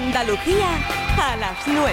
Andalucía 0.00 0.68
a 1.20 1.36
las 1.36 1.66
9. 1.66 1.92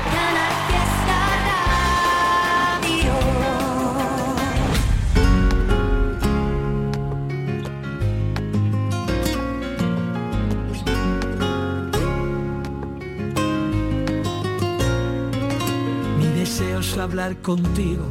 Mi 16.19 16.27
deseo 16.39 16.81
es 16.81 16.97
hablar 16.99 17.41
contigo. 17.41 18.05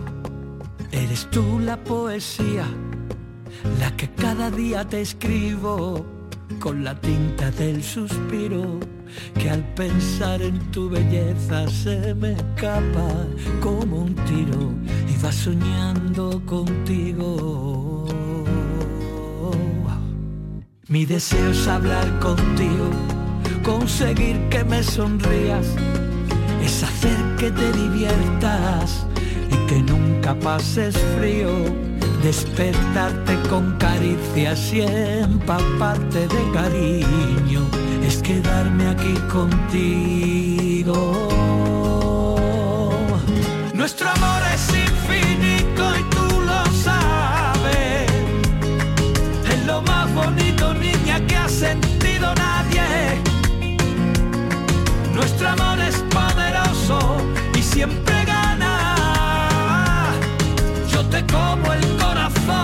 Eres 0.90 1.28
tú 1.30 1.60
la 1.60 1.76
poesía, 1.76 2.66
la 3.78 3.96
que 3.96 4.10
cada 4.10 4.50
día 4.50 4.88
te 4.88 5.02
escribo 5.02 6.04
con 6.58 6.82
la 6.82 7.00
tinta 7.00 7.52
del 7.52 7.84
suspiro 7.84 8.80
que 9.38 9.50
al 9.50 9.62
pensar 9.74 10.42
en 10.42 10.58
tu 10.70 10.88
belleza 10.88 11.68
se 11.68 12.14
me 12.14 12.32
escapa 12.32 13.26
como 13.60 14.02
un 14.02 14.14
tiro 14.14 14.72
y 15.08 15.22
va 15.22 15.32
soñando 15.32 16.40
contigo. 16.46 18.06
Mi 20.88 21.06
deseo 21.06 21.50
es 21.50 21.66
hablar 21.66 22.20
contigo, 22.20 22.90
conseguir 23.62 24.38
que 24.50 24.62
me 24.64 24.82
sonrías, 24.82 25.66
es 26.62 26.82
hacer 26.82 27.16
que 27.38 27.50
te 27.50 27.72
diviertas 27.72 29.06
y 29.50 29.66
que 29.66 29.82
nunca 29.82 30.38
pases 30.38 30.94
frío. 31.18 31.48
Despertarte 32.22 33.36
con 33.48 33.76
caricias 33.78 34.72
y 34.72 34.82
empaparte 34.82 36.28
de 36.28 36.50
cariño, 36.52 37.66
quedarme 38.24 38.88
aquí 38.88 39.14
contigo. 39.30 40.96
Nuestro 43.74 44.08
amor 44.08 44.42
es 44.54 44.68
infinito 44.70 45.82
y 46.00 46.02
tú 46.14 46.26
lo 46.40 46.60
sabes, 46.88 48.10
es 49.52 49.66
lo 49.66 49.82
más 49.82 50.12
bonito 50.14 50.72
niña 50.74 51.24
que 51.26 51.36
ha 51.36 51.48
sentido 51.48 52.34
nadie. 52.34 53.20
Nuestro 55.14 55.48
amor 55.50 55.78
es 55.80 55.96
poderoso 56.18 56.98
y 57.54 57.62
siempre 57.62 58.24
gana. 58.24 60.14
Yo 60.90 61.04
te 61.12 61.22
como 61.26 61.72
el 61.74 61.84
corazón, 61.98 62.63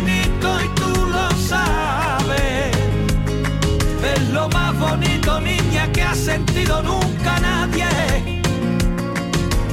ha 6.11 6.15
sentido 6.15 6.81
nunca 6.83 7.39
nadie. 7.39 8.41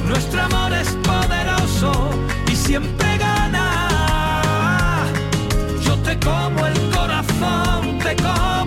Nuestro 0.07 0.41
amor 0.41 0.71
es 0.73 0.89
poderoso 1.03 1.91
y 2.49 2.55
siempre 2.55 3.17
gana. 3.17 5.03
Yo 5.83 5.97
te 5.97 6.17
como 6.19 6.65
el 6.65 6.79
corazón, 6.95 7.99
te 7.99 8.15
como 8.15 8.58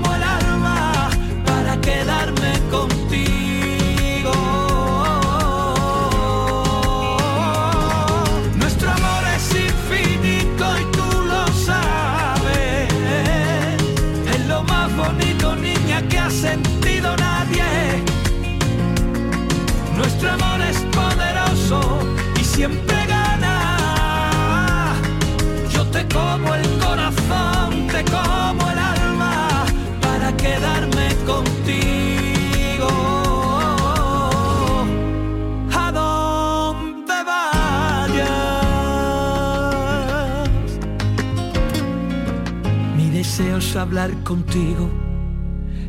hablar 43.76 44.10
contigo. 44.24 44.88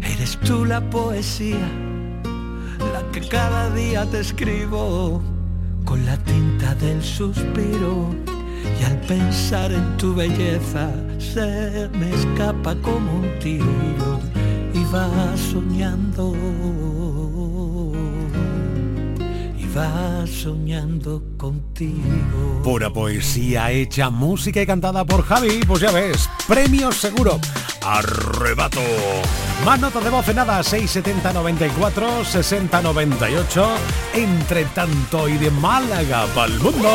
Eres 0.02 0.38
tú 0.40 0.66
la 0.66 0.82
poesía 0.90 1.68
la 2.94 3.12
que 3.12 3.22
cada 3.28 3.70
día 3.74 4.06
te 4.06 4.20
escribo 4.20 5.22
con 5.86 6.06
la 6.06 6.18
tinta 6.18 6.76
del 6.76 7.02
suspiro 7.02 8.10
y 8.80 8.84
al 8.84 9.00
pensar 9.02 9.72
en 9.72 9.98
tu 9.98 10.14
belleza 10.14 10.92
se 11.18 11.90
me 11.94 12.14
escapa 12.14 12.76
como 12.82 13.20
un 13.20 13.40
tiro 13.40 14.20
y 14.74 14.84
va 14.94 15.10
soñando 15.38 16.34
va 19.76 20.26
soñando 20.28 21.24
contigo. 21.38 22.62
Pura 22.64 22.92
poesía 22.92 23.72
hecha, 23.72 24.10
música 24.10 24.62
y 24.62 24.66
cantada 24.66 25.04
por 25.04 25.24
Javi, 25.24 25.62
pues 25.66 25.82
ya 25.82 25.92
ves, 25.92 26.30
premio 26.48 26.92
seguro. 26.92 27.40
Arrebato. 27.86 28.82
Más 29.66 29.80
notas 29.80 30.04
de 30.04 30.10
voz 30.10 30.28
en 30.30 30.36
nada, 30.38 30.64
670 30.64 31.34
94 31.34 32.26
60 32.26 32.82
98. 32.82 33.76
Entre 34.14 34.66
tanto 34.66 35.28
y 35.28 35.38
de 35.38 35.52
Málaga 35.52 36.26
para 36.34 36.48
el 36.48 36.60
mundo. 36.60 36.90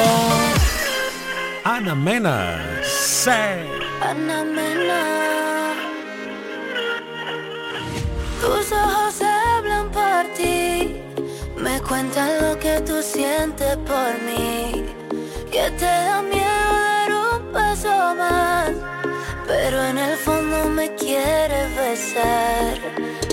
Ana 1.64 1.94
Mena. 1.94 2.80
sé. 2.82 3.66
Ana 4.02 4.44
Mena. 4.44 5.18
Tus 8.40 8.72
ojos 8.72 9.20
hablan 9.20 9.90
por 9.90 10.24
ti, 10.36 10.96
me 11.56 11.80
cuentan 11.80 12.30
lo 12.40 12.58
que 12.58 12.80
tú 12.82 13.02
sientes 13.02 13.76
por 13.78 14.12
mí, 14.22 14.84
que 15.50 15.70
te 15.72 15.84
da 15.84 16.22
miedo 16.22 16.44
dar 16.46 17.12
un 17.12 17.52
paso 17.52 18.14
más, 18.14 18.57
pero 19.48 19.82
en 19.82 19.98
el 19.98 20.16
fondo 20.18 20.68
me 20.68 20.94
quieres 20.94 21.74
besar. 21.74 22.74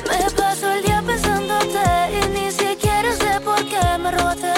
Me 0.10 0.31
paso 0.31 0.72
el 0.72 0.81
día 0.84 1.04
pensándote 1.06 1.86
y 2.18 2.22
ni 2.34 2.51
siquiera 2.51 3.12
sé 3.12 3.40
por 3.42 3.57
qué 3.69 3.81
me 4.01 4.12
robaste 4.12 4.55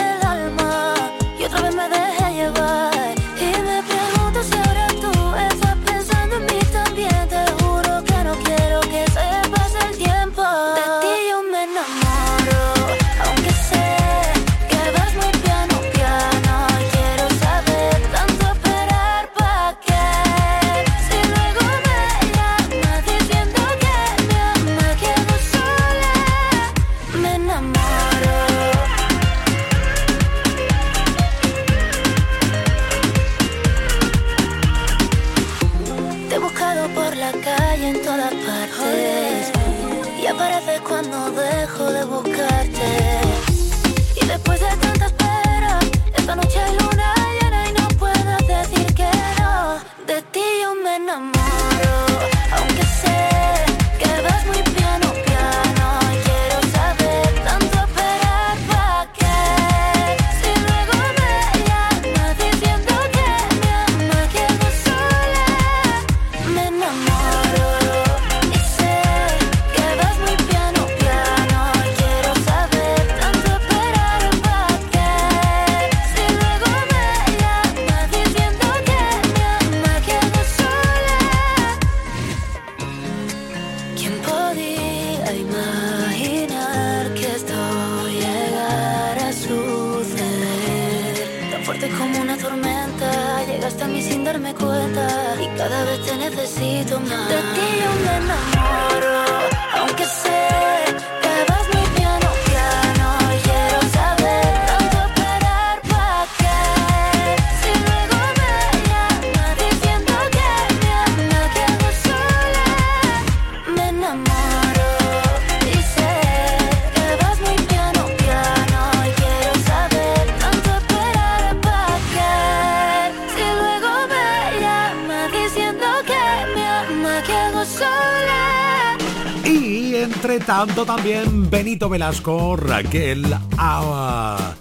tanto 130.57 130.87
también 130.87 131.51
Benito 131.51 131.87
Velasco, 131.87 132.55
Raquel 132.55 133.23
Agua. 133.59 134.55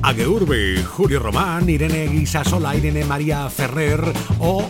Ageurbe, 0.00 0.84
Julio 0.84 1.18
Román, 1.18 1.68
Irene 1.68 2.06
Guisasola, 2.06 2.76
Irene 2.76 3.04
María 3.04 3.50
Ferrer 3.50 4.00
o 4.38 4.64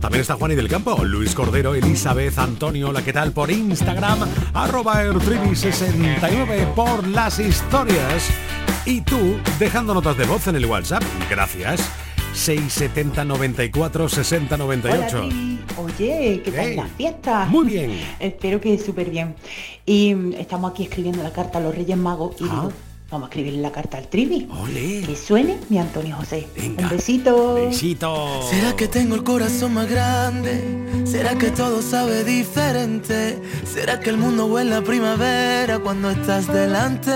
también 0.00 0.22
está 0.22 0.34
Juan 0.34 0.50
y 0.50 0.54
del 0.56 0.66
Campo, 0.66 1.04
Luis 1.04 1.32
Cordero, 1.32 1.76
Elizabeth, 1.76 2.36
Antonio, 2.40 2.88
hola, 2.88 3.04
¿qué 3.04 3.12
tal? 3.12 3.30
Por 3.30 3.52
Instagram, 3.52 4.18
arroba 4.52 5.04
ertrivi69 5.04 6.74
por 6.74 7.06
las 7.06 7.38
historias. 7.38 8.30
Y 8.86 9.02
tú, 9.02 9.38
dejando 9.60 9.94
notas 9.94 10.16
de 10.16 10.24
voz 10.24 10.48
en 10.48 10.56
el 10.56 10.66
WhatsApp, 10.66 11.04
gracias. 11.30 11.88
670 12.32 13.24
94 13.24 14.08
60 14.08 14.56
98. 14.56 15.24
Hola. 15.24 15.50
Oye, 15.76 16.42
¿qué 16.44 16.50
tal 16.50 16.66
Hey, 16.66 16.76
la 16.76 16.86
fiesta? 16.86 17.46
muy 17.46 17.66
bien. 17.66 18.00
Espero 18.20 18.60
que 18.60 18.78
súper 18.78 19.10
bien. 19.10 19.34
Y 19.90 20.14
estamos 20.38 20.70
aquí 20.70 20.84
escribiendo 20.84 21.20
la 21.24 21.32
carta 21.32 21.58
a 21.58 21.60
los 21.60 21.74
Reyes 21.74 21.96
Magos 21.96 22.36
y 22.38 22.44
Ah. 22.44 22.46
digo, 22.46 22.72
vamos 23.10 23.26
a 23.26 23.28
escribirle 23.30 23.60
la 23.60 23.72
carta 23.72 23.98
al 23.98 24.06
Trivi. 24.06 24.46
Que 25.04 25.16
suene 25.16 25.58
mi 25.68 25.78
Antonio 25.78 26.14
José. 26.14 26.46
Venga. 26.56 26.84
Un 26.84 26.90
besito. 26.90 27.54
Besito. 27.54 28.40
¿Será 28.48 28.76
que 28.76 28.86
tengo 28.86 29.16
el 29.16 29.24
corazón 29.24 29.74
más 29.74 29.90
grande? 29.90 30.62
¿Será 31.04 31.34
que 31.36 31.50
todo 31.50 31.82
sabe 31.82 32.22
diferente? 32.22 33.42
¿Será 33.64 33.98
que 33.98 34.10
el 34.10 34.16
mundo 34.16 34.46
huele 34.46 34.76
a 34.76 34.82
primavera 34.82 35.80
cuando 35.80 36.08
estás 36.12 36.46
delante? 36.46 37.10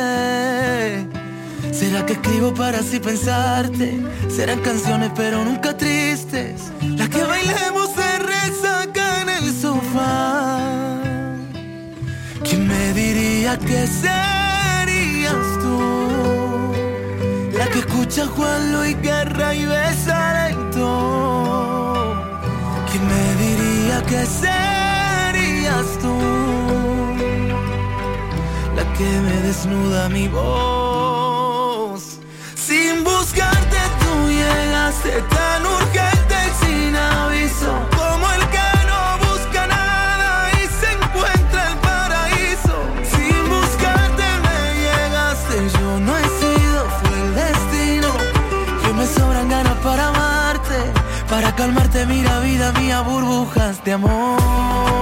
¿Será 1.73 2.05
que 2.05 2.15
escribo 2.15 2.53
para 2.55 2.81
así 2.81 2.99
pensarte? 2.99 4.01
Serán 4.29 4.59
canciones 4.63 5.13
pero 5.15 5.45
nunca 5.45 5.77
tristes. 5.77 6.73
Las 6.97 7.09
que 7.09 7.23
bailemos 7.23 7.91
diría 13.57 13.59
que 13.59 13.87
serías 13.87 15.59
tú? 15.61 16.73
La 17.57 17.67
que 17.67 17.79
escucha 17.81 18.27
Juan 18.27 18.73
Luis 18.73 19.01
Guerra 19.01 19.55
y 19.55 19.67
besa 19.67 20.49
lento. 20.49 22.15
¿Quién 22.91 23.07
me 23.07 23.35
diría 23.45 24.03
que 24.03 24.27
serías 24.27 25.99
tú? 26.01 26.19
La 28.77 28.93
que 28.95 29.05
me 29.05 29.41
desnuda 29.43 30.09
mi 30.09 30.29
voz. 30.29 30.84
Burbujas 53.03 53.83
de 53.85 53.93
amor. 53.93 54.94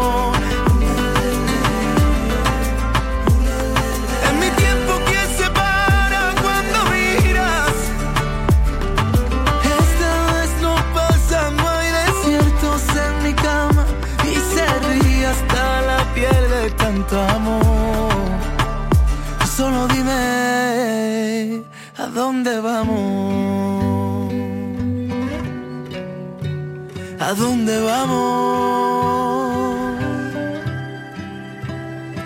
¿A 27.32 27.34
dónde 27.34 27.80
vamos? 27.80 29.24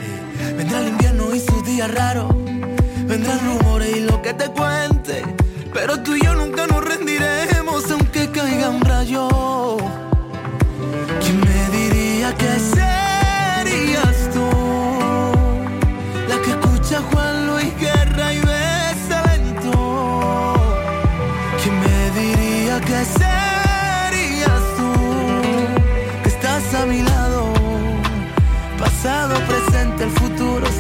Eh, 0.03 0.55
Vendrá 0.57 0.81
el 0.81 0.89
invierno 0.89 1.33
y 1.33 1.39
sus 1.39 1.65
días 1.65 1.89
raros. 1.95 2.35
Vendrán 3.07 3.39
rumores 3.47 3.97
y 3.97 4.01
lo 4.01 4.21
que 4.21 4.35
te 4.35 4.49
cuente. 4.51 5.23
Pero 5.73 6.03
tú 6.03 6.17
y 6.17 6.25
yo 6.25 6.35
nunca 6.35 6.67
nos 6.67 6.83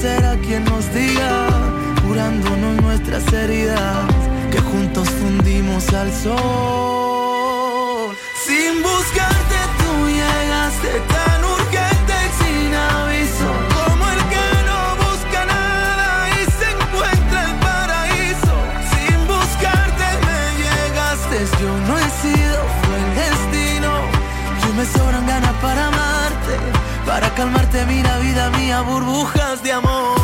será 0.06 0.36
quien 0.36 0.62
nos 0.64 0.84
diga, 0.94 1.48
curándonos 2.06 2.80
nuestras 2.80 3.25
heridas, 3.32 4.06
que 4.52 4.60
juntos 4.60 5.08
fundimos 5.10 5.92
al 5.92 6.12
sol. 6.12 6.65
Para 27.16 27.35
calmarte, 27.35 27.82
mira 27.87 28.18
vida 28.18 28.50
mía, 28.50 28.82
burbujas 28.82 29.62
de 29.62 29.73
amor. 29.73 30.18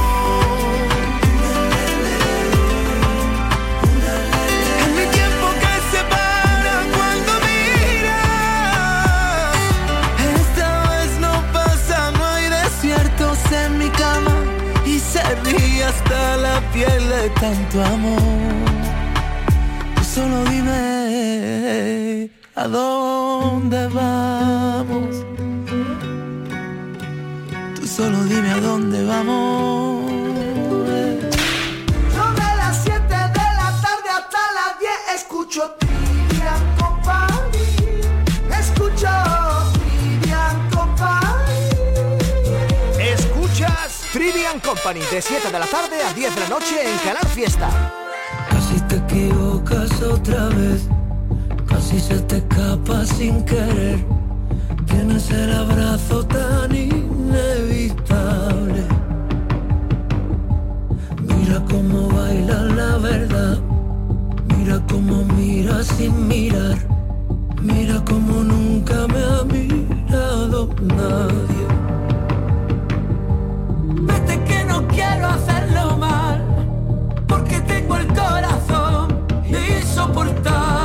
En 4.83 4.91
mi 4.97 5.07
tiempo 5.19 5.47
que 5.63 5.75
se 5.91 6.01
para 6.15 6.75
cuando 6.95 7.33
miras. 7.47 8.37
Esta 10.37 10.69
vez 10.91 11.13
no 11.19 11.33
pasa, 11.55 11.99
no 12.11 12.27
hay 12.27 12.47
desiertos 12.51 13.39
en 13.53 13.79
mi 13.79 13.89
cama 13.89 14.35
hasta 15.89 16.37
la 16.37 16.61
piel 16.75 17.09
de 17.09 17.31
tanto 17.41 17.83
amor. 17.83 18.21
Tú 19.97 20.05
solo 20.05 20.45
dime 20.45 22.29
a 22.55 22.69
dónde 22.69 23.89
vamos. 23.89 25.22
Solo 28.03 28.25
dime 28.25 28.51
a 28.51 28.59
dónde 28.59 29.05
vamos. 29.05 30.11
Yo 32.13 32.33
de 32.33 32.57
las 32.57 32.83
7 32.83 33.01
de 33.01 33.47
la 33.61 33.71
tarde 33.81 34.09
hasta 34.11 34.39
las 34.59 34.77
10 34.81 34.91
escucho 35.15 35.77
Trivian 35.79 36.77
Company. 36.81 37.63
Escucho 38.59 39.09
Trivian 39.85 40.71
Company. 40.71 41.61
Escuchas 42.99 44.01
Trivian 44.13 44.59
Company 44.59 45.03
de 45.09 45.23
7 45.23 45.53
de 45.53 45.59
la 45.61 45.67
tarde 45.67 46.03
a 46.03 46.13
10 46.13 46.35
de 46.35 46.41
la 46.41 46.49
noche 46.49 46.83
en 46.83 46.99
Canal 47.07 47.29
Fiesta. 47.29 47.71
Casi 48.51 48.81
te 48.89 48.97
equivocas 48.97 50.03
otra 50.03 50.49
vez, 50.49 50.89
casi 51.69 52.01
se 52.01 52.19
te 52.23 52.39
escapa 52.39 53.07
sin 53.07 53.45
querer. 53.45 54.05
Tienes 54.89 55.31
el 55.31 55.53
abrazo 55.53 56.27
tan 56.27 56.73
inevitable. 57.33 58.85
Mira 61.29 61.63
cómo 61.71 62.09
baila 62.09 62.63
la 62.79 62.99
verdad, 62.99 63.59
mira 64.49 64.81
cómo 64.89 65.25
mira 65.37 65.83
sin 65.83 66.29
mirar, 66.29 66.77
mira 67.63 68.03
cómo 68.05 68.45
nunca 68.45 69.07
me 69.09 69.21
ha 69.25 69.45
mirado 69.45 70.69
nadie. 70.99 71.67
Vete 74.09 74.45
que 74.45 74.65
no 74.65 74.87
quiero 74.89 75.27
hacerlo 75.29 75.97
mal 75.97 76.43
porque 77.27 77.61
tengo 77.61 77.97
el 77.97 78.07
corazón 78.09 79.09
insoportable. 79.49 80.82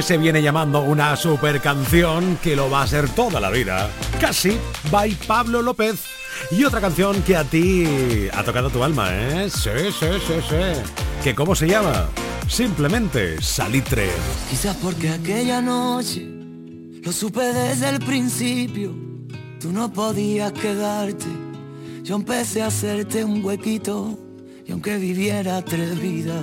Se 0.00 0.16
viene 0.16 0.40
llamando 0.40 0.80
una 0.80 1.16
super 1.16 1.60
canción 1.60 2.38
que 2.42 2.56
lo 2.56 2.70
va 2.70 2.82
a 2.82 2.86
ser 2.86 3.10
toda 3.10 3.40
la 3.40 3.50
vida. 3.50 3.90
Casi 4.20 4.56
by 4.90 5.14
Pablo 5.26 5.60
López. 5.60 6.04
Y 6.50 6.64
otra 6.64 6.80
canción 6.80 7.22
que 7.22 7.36
a 7.36 7.44
ti 7.44 8.28
ha 8.32 8.42
tocado 8.42 8.70
tu 8.70 8.82
alma, 8.82 9.10
¿eh? 9.12 9.50
Sí, 9.50 9.70
sí, 9.98 10.06
sí, 10.26 10.34
sí. 10.48 10.90
¿Que 11.22 11.34
cómo 11.34 11.54
se 11.54 11.68
llama? 11.68 12.08
Simplemente 12.48 13.42
Salitre. 13.42 14.08
Quizás 14.48 14.76
porque 14.76 15.10
aquella 15.10 15.60
noche 15.60 16.26
lo 17.02 17.12
supe 17.12 17.42
desde 17.52 17.88
el 17.90 17.98
principio. 17.98 18.94
Tú 19.60 19.72
no 19.72 19.92
podías 19.92 20.52
quedarte. 20.52 21.26
Yo 22.02 22.16
empecé 22.16 22.62
a 22.62 22.68
hacerte 22.68 23.24
un 23.24 23.44
huequito. 23.44 24.18
Y 24.64 24.72
aunque 24.72 24.96
viviera 24.96 25.62
tres 25.62 26.00
vidas, 26.00 26.42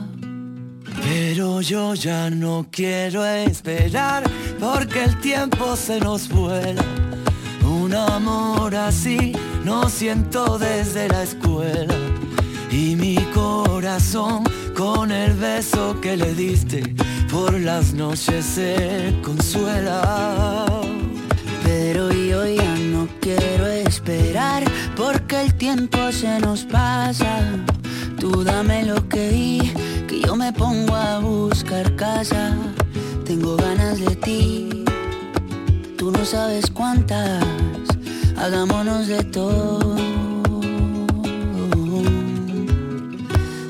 Pero 1.03 1.61
yo 1.61 1.93
ya 1.93 2.29
no 2.29 2.67
quiero 2.71 3.25
esperar 3.25 4.23
porque 4.59 5.03
el 5.03 5.19
tiempo 5.19 5.75
se 5.75 5.99
nos 5.99 6.29
vuela. 6.29 6.83
Un 7.63 7.93
amor 7.93 8.75
así 8.75 9.33
no 9.63 9.89
siento 9.89 10.57
desde 10.57 11.07
la 11.09 11.23
escuela. 11.23 11.95
Y 12.71 12.95
mi 12.95 13.15
corazón 13.33 14.43
con 14.75 15.11
el 15.11 15.33
beso 15.33 15.99
que 16.01 16.15
le 16.15 16.33
diste 16.33 16.95
por 17.29 17.59
las 17.59 17.93
noches 17.93 18.45
se 18.45 19.13
consuela. 19.23 20.65
Pero 21.63 22.11
yo 22.11 22.45
ya 22.45 22.75
no 22.75 23.07
quiero 23.19 23.67
esperar 23.67 24.63
porque 24.95 25.41
el 25.41 25.53
tiempo 25.55 26.11
se 26.11 26.39
nos 26.39 26.63
pasa. 26.63 27.41
Tú 28.21 28.43
dame 28.43 28.83
lo 28.83 29.09
que 29.09 29.29
vi, 29.29 29.73
que 30.07 30.21
yo 30.21 30.35
me 30.35 30.53
pongo 30.53 30.93
a 30.93 31.17
buscar 31.17 31.95
casa. 31.95 32.55
Tengo 33.25 33.55
ganas 33.55 33.99
de 33.99 34.15
ti, 34.15 34.83
tú 35.97 36.11
no 36.11 36.23
sabes 36.23 36.69
cuántas. 36.69 37.43
Hagámonos 38.37 39.07
de 39.07 39.23
todo. 39.23 39.95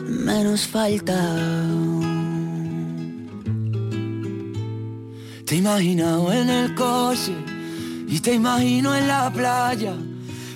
Menos 0.09 0.67
falta. 0.67 1.17
Te 5.45 5.55
imagino 5.55 6.29
en 6.33 6.49
el 6.49 6.75
coche 6.75 7.33
y 8.05 8.19
te 8.19 8.33
imagino 8.33 8.93
en 8.97 9.07
la 9.07 9.31
playa. 9.31 9.93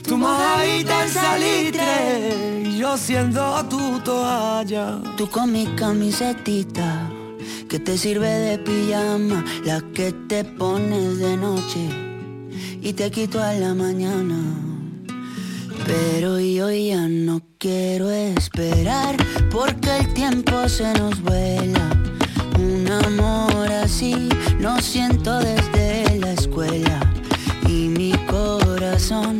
Tu 0.08 0.18
mojadita 0.18 1.04
en 1.04 1.10
salitre 1.10 2.62
y 2.64 2.78
yo 2.78 2.96
siendo 2.96 3.64
tu 3.68 4.00
toalla. 4.02 5.00
Tú 5.18 5.28
con 5.28 5.52
mi 5.52 5.66
camisetita 5.76 7.10
que 7.68 7.80
te 7.80 7.98
sirve 7.98 8.30
de 8.30 8.58
pijama, 8.60 9.44
la 9.64 9.82
que 9.94 10.12
te 10.30 10.44
pones 10.44 11.18
de 11.18 11.36
noche 11.38 11.90
y 12.82 12.94
te 12.94 13.10
quito 13.10 13.42
a 13.42 13.54
la 13.54 13.74
mañana. 13.74 14.36
Pero 15.88 16.40
yo 16.40 16.70
ya 16.70 17.08
no 17.08 17.42
quiero 17.58 18.12
esperar 18.12 19.16
porque 19.52 19.98
el 19.98 20.14
tiempo 20.14 20.70
se 20.70 20.94
nos 20.94 21.20
vuela. 21.22 21.90
Un 22.60 22.88
amor 22.92 23.72
así 23.72 24.30
no 24.60 24.80
siento 24.82 25.40
desde 25.40 26.20
la 26.20 26.34
escuela. 26.34 27.00
Y 27.68 27.88
mi 27.90 28.12
corazón 28.28 29.40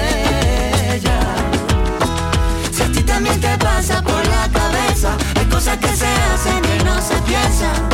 Si 2.81 2.87
a 2.87 2.91
ti 2.91 3.03
también 3.03 3.39
te 3.39 3.55
pasa 3.59 4.01
por 4.01 4.25
la 4.27 4.49
cabeza, 4.49 5.15
hay 5.35 5.45
cosas 5.45 5.77
que 5.77 5.87
se 5.89 6.07
hacen 6.07 6.59
que 6.63 6.83
no 6.83 6.99
se 6.99 7.13
piensan. 7.29 7.89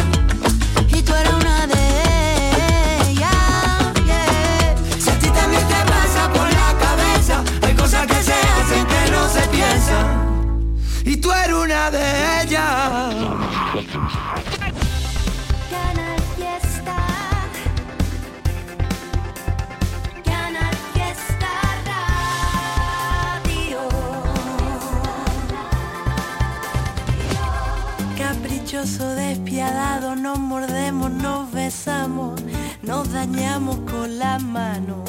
Y 0.87 1.01
tú 1.01 1.13
eres 1.13 1.33
una 1.33 1.67
de 1.67 3.11
ellas. 3.11 3.93
yeah. 4.07 4.75
Si 4.97 5.09
a 5.09 5.19
ti 5.19 5.29
también 5.29 5.67
te 5.67 5.91
pasa 5.91 6.31
por 6.31 6.47
la 6.49 6.73
cabeza, 6.79 7.43
hay 7.63 7.73
cosas 7.73 8.07
que 8.07 8.23
se 8.23 8.31
hacen 8.31 8.85
que 8.87 9.11
no 9.11 9.27
se 9.27 9.41
piensan. 9.49 10.05
Y 11.03 11.17
tú 11.17 11.33
eres 11.33 11.53
una 11.53 11.91
de 11.91 12.43
ellas. 12.43 13.13
Despiadado, 28.77 30.15
nos 30.15 30.37
mordemos, 30.37 31.09
nos 31.09 31.51
besamos, 31.51 32.39
nos 32.83 33.11
dañamos 33.11 33.77
con 33.89 34.19
las 34.19 34.39
manos, 34.43 35.01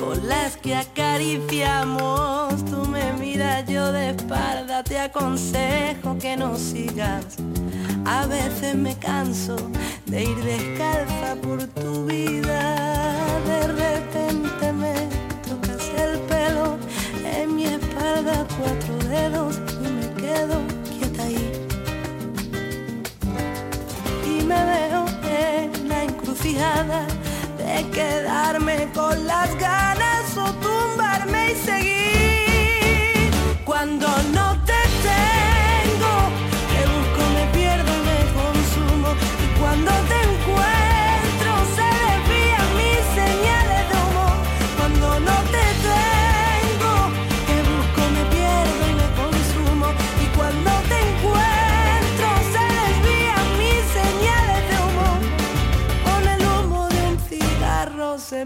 con 0.00 0.28
las 0.28 0.56
que 0.56 0.74
acariciamos. 0.74 2.64
Tú 2.64 2.86
me 2.86 3.12
miras, 3.12 3.68
yo 3.68 3.92
de 3.92 4.10
espalda, 4.10 4.82
te 4.82 4.98
aconsejo 4.98 6.18
que 6.18 6.36
no 6.36 6.56
sigas. 6.56 7.36
A 8.04 8.26
veces 8.26 8.74
me 8.74 8.96
canso 8.98 9.54
de 10.06 10.24
ir 10.24 10.36
descalza 10.42 11.36
por 11.40 11.62
tu 11.68 12.06
vida. 12.06 13.14
De 13.46 13.68
repente 13.68 14.72
me 14.72 14.94
tocas 15.48 15.88
el 15.96 16.18
pelo 16.22 16.78
en 17.24 17.54
mi 17.54 17.66
espalda, 17.66 18.44
cuatro 18.58 18.98
dedos 19.08 19.60
y 19.84 19.88
me 19.88 20.12
quedo 20.20 20.79
de 26.60 27.90
quedarme 27.90 28.90
con 28.94 29.26
las 29.26 29.48
ganas 29.58 30.36
o 30.36 30.52
tumbarme 30.56 31.52
y 31.52 31.54
seguir. 31.56 33.30
Cuando 33.64 34.06
no 34.34 34.62
te 34.66 34.69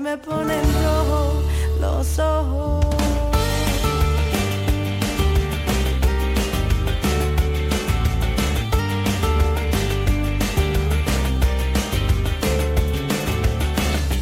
me 0.05 0.19
ponen 0.19 0.63
rojos 0.85 1.45
los 1.81 2.19
ojos. 2.19 2.85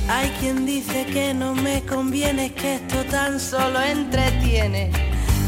Hay 0.09 0.29
quien 0.38 0.64
dice 0.66 1.05
que 1.07 1.35
no 1.35 1.57
me 1.57 1.83
conviene, 1.83 2.55
que 2.55 2.77
esto 2.77 2.99
tan 3.11 3.40
solo 3.40 3.81
entretiene. 3.81 4.92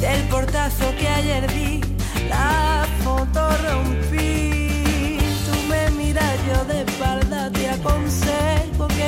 Del 0.00 0.20
portazo 0.22 0.86
que 0.98 1.06
ayer 1.06 1.46
di, 1.54 1.80
la 2.28 2.84
foto 3.04 3.40
rompí. 3.68 5.18
Tú 5.46 5.54
me 5.68 5.90
miras, 5.92 6.34
yo 6.48 6.64
de 6.64 6.80
espalda 6.82 7.50
te 7.52 7.68
aconsejo 7.68 8.53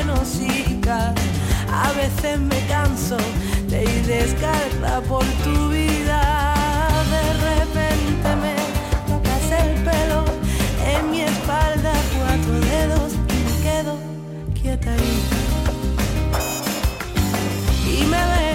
A 0.09 1.93
veces 1.93 2.39
me 2.39 2.61
canso 2.67 3.17
de 3.69 3.83
ir 3.83 4.07
descalza 4.07 5.01
por 5.09 5.25
tu 5.43 5.69
vida. 5.69 6.55
De 7.11 7.23
repente 7.51 8.29
me 8.43 8.55
tocas 9.09 9.51
el 9.63 9.75
pelo 9.83 10.25
en 10.95 11.11
mi 11.11 11.23
espalda, 11.23 11.93
cuatro 12.17 12.55
dedos 12.61 13.13
y 13.15 13.39
me 13.47 13.55
quedo 13.63 13.99
quieta 14.61 14.93
ahí. 14.93 15.23
Y 17.99 18.05
me 18.05 18.46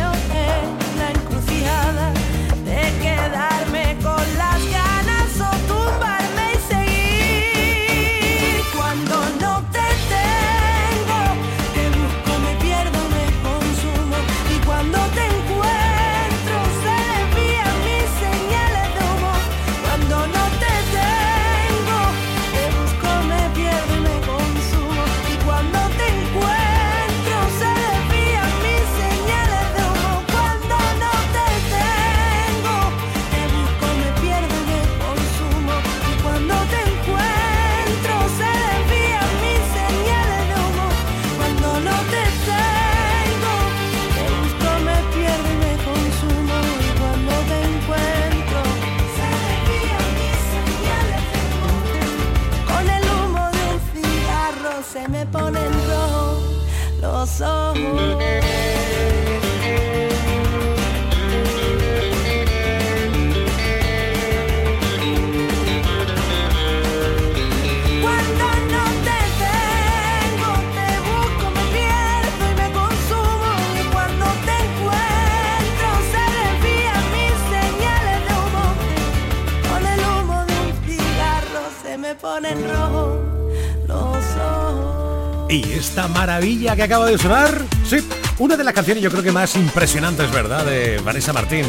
Y 85.51 85.73
esta 85.73 86.07
maravilla 86.07 86.77
que 86.77 86.83
acaba 86.83 87.05
de 87.05 87.17
sonar, 87.17 87.65
sí, 87.91 88.07
una 88.39 88.55
de 88.55 88.63
las 88.63 88.73
canciones 88.73 89.03
yo 89.03 89.11
creo 89.11 89.21
que 89.21 89.33
más 89.33 89.55
impresionantes, 89.57 90.31
¿verdad? 90.31 90.65
De 90.65 90.99
Vanessa 90.99 91.33
Martín. 91.33 91.65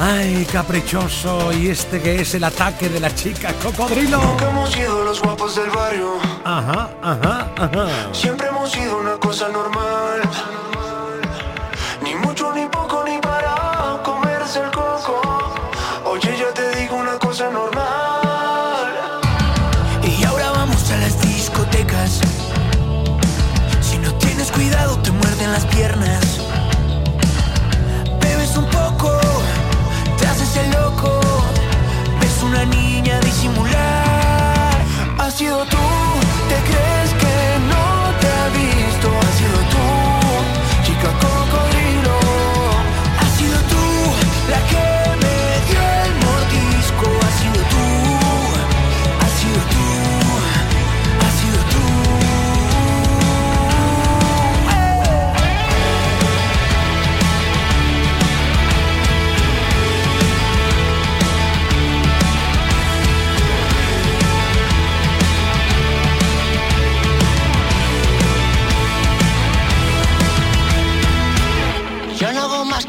Ay, 0.00 0.46
caprichoso, 0.52 1.52
y 1.52 1.68
este 1.68 2.00
que 2.00 2.20
es 2.20 2.34
el 2.34 2.44
ataque 2.44 2.88
de 2.88 3.00
la 3.00 3.12
chica 3.14 3.52
cocodrilo. 3.62 4.20
Nunca 4.20 4.50
hemos 4.50 4.70
sido 4.70 5.04
los 5.04 5.20
guapos 5.20 5.56
del 5.56 5.70
barrio. 5.70 6.18
Ajá, 6.44 6.90
ajá, 7.02 7.52
ajá. 7.56 7.88
Siempre 8.12 8.48
hemos 8.48 8.70
sido 8.70 8.98
una 8.98 9.14
cosa 9.14 9.48
normal. 9.48 9.93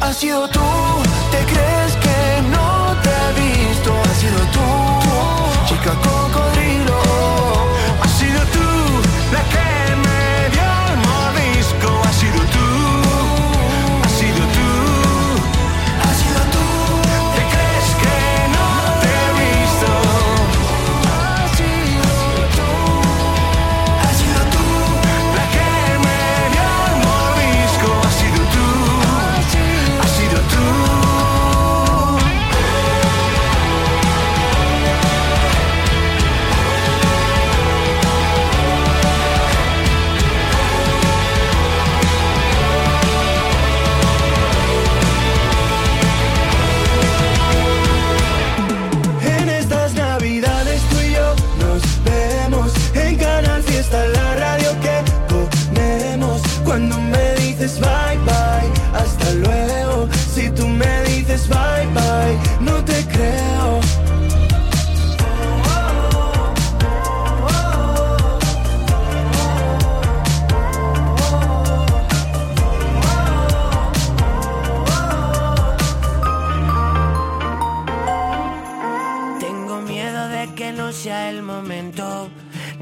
Ha 0.00 0.12
sido 0.12 0.48
tú, 0.48 0.60
te 1.30 1.38
crees 1.52 1.92
que 2.04 2.42
no 2.50 2.96
te 3.02 3.10
he 3.10 3.30
visto. 3.40 3.92
Ha 3.92 4.14
sido 4.14 4.40
tú, 4.56 4.66
chica 5.66 5.92
cocodrilo. 5.94 7.00
Ha 8.02 8.08
sido 8.08 8.40
tú 8.52 8.68
la 9.32 9.42
que 9.52 9.79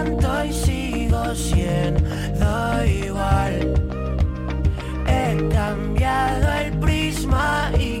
tanto 0.00 0.44
y 0.44 0.52
sigo 0.52 1.34
siendo 1.34 2.84
igual. 2.84 3.74
He 5.06 5.48
cambiado 5.52 6.52
el 6.64 6.78
prisma 6.78 7.70
y 7.78 8.00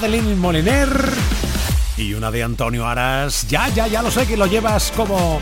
Madeline 0.00 0.34
Moliner 0.34 1.12
y 1.98 2.14
una 2.14 2.30
de 2.30 2.42
Antonio 2.42 2.86
Aras. 2.86 3.46
Ya, 3.48 3.68
ya, 3.68 3.86
ya 3.86 4.00
lo 4.00 4.10
sé 4.10 4.26
que 4.26 4.34
lo 4.34 4.46
llevas 4.46 4.90
como 4.96 5.38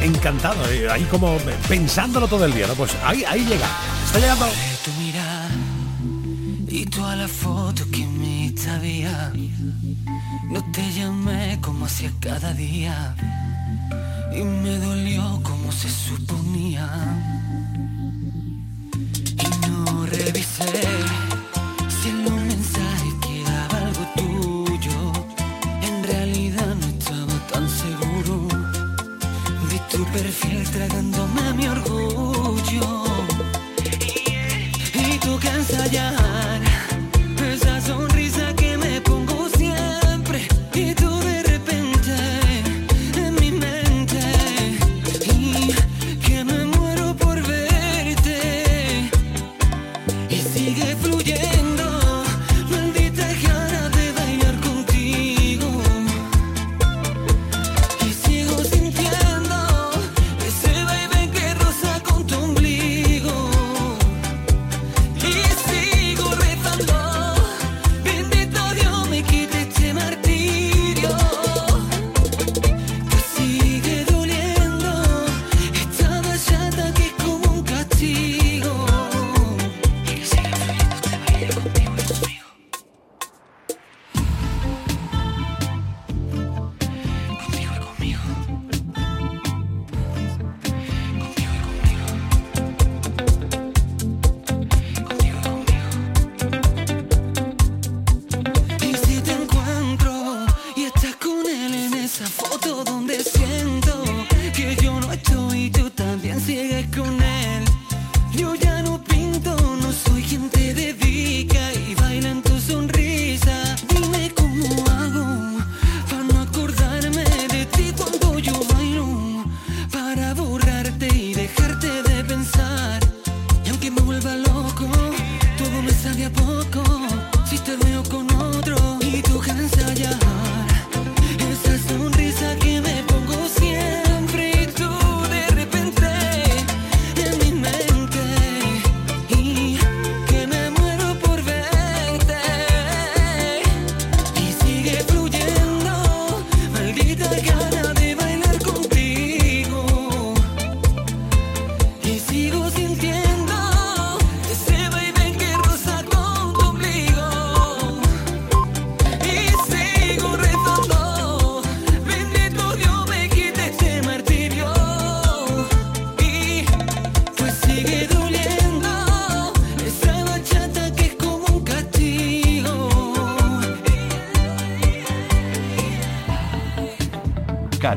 encantado, 0.00 0.70
eh, 0.70 0.88
ahí 0.88 1.02
como 1.10 1.38
pensándolo 1.68 2.28
todo 2.28 2.44
el 2.44 2.54
día, 2.54 2.68
¿no? 2.68 2.74
Pues 2.74 2.92
ahí, 3.04 3.24
ahí 3.24 3.40
llega, 3.40 3.66
está 4.04 4.20
llegando. 4.20 4.46
Tu 4.84 4.92
mirada 4.92 5.48
y 6.68 6.86
toda 6.86 7.16
la 7.16 7.26
foto 7.26 7.84
que 7.90 8.06
me 8.06 8.54
había. 8.70 9.32
No 10.48 10.62
te 10.72 10.92
llamé 10.92 11.58
como 11.60 11.86
hacía 11.86 12.12
cada 12.20 12.52
día 12.52 13.16
y 14.32 14.44
me 14.44 14.78
dolió 14.78 15.40
como 15.42 15.72
se 15.72 15.88
suponía. 15.88 16.88
Y 19.36 19.68
no 19.68 20.06
revisé. 20.06 21.25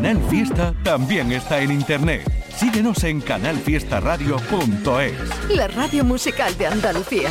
Canal 0.01 0.29
Fiesta 0.29 0.73
también 0.81 1.33
está 1.33 1.59
en 1.59 1.71
internet. 1.71 2.21
Síguenos 2.55 3.03
en 3.03 3.19
canalfiestaradio.es. 3.19 5.49
La 5.49 5.67
radio 5.67 6.05
musical 6.05 6.57
de 6.57 6.67
Andalucía. 6.67 7.27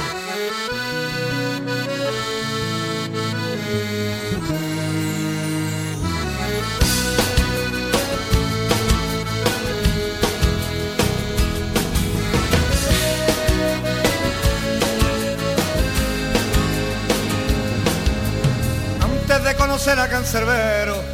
Antes 19.01 19.43
de 19.43 19.57
conocer 19.57 19.99
a 19.99 20.07
Cancerbero 20.11 21.08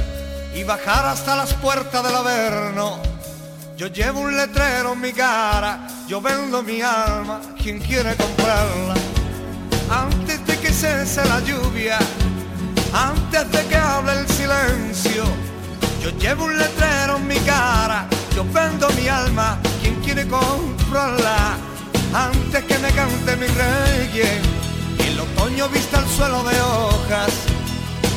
bajar 0.76 1.06
hasta 1.06 1.36
las 1.36 1.54
puertas 1.54 2.02
del 2.02 2.16
Averno. 2.16 2.98
Yo 3.76 3.86
llevo 3.86 4.20
un 4.20 4.36
letrero 4.36 4.94
en 4.94 5.00
mi 5.00 5.12
cara, 5.12 5.86
yo 6.08 6.20
vendo 6.20 6.64
mi 6.64 6.82
alma, 6.82 7.40
quien 7.62 7.78
quiere 7.78 8.16
comprarla. 8.16 8.94
Antes 9.88 10.44
de 10.44 10.58
que 10.58 10.72
cese 10.72 11.24
la 11.26 11.38
lluvia, 11.40 11.98
antes 12.92 13.52
de 13.52 13.66
que 13.68 13.76
hable 13.76 14.12
el 14.18 14.28
silencio, 14.28 15.24
yo 16.02 16.10
llevo 16.18 16.46
un 16.46 16.58
letrero 16.58 17.18
en 17.18 17.28
mi 17.28 17.38
cara, 17.54 18.08
yo 18.34 18.44
vendo 18.52 18.88
mi 18.98 19.06
alma, 19.06 19.58
quien 19.80 19.94
quiere 20.02 20.26
comprarla. 20.26 21.56
Antes 22.12 22.64
que 22.64 22.78
me 22.78 22.90
cante 22.90 23.36
mi 23.36 23.46
rey, 23.46 24.40
el 25.06 25.20
otoño 25.20 25.68
vista 25.68 26.00
el 26.00 26.08
suelo 26.08 26.42
de 26.42 26.60
hojas, 26.60 27.32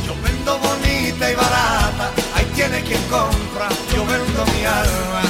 yo 0.08 0.14
vendo 0.24 0.58
bonita 0.58 1.32
y 1.32 1.36
barata, 1.36 2.27
tiene 2.58 2.82
quien 2.82 3.02
compra, 3.04 3.70
yo 3.94 4.04
vendo 4.04 4.44
mi 4.54 4.66
alma. 4.66 5.22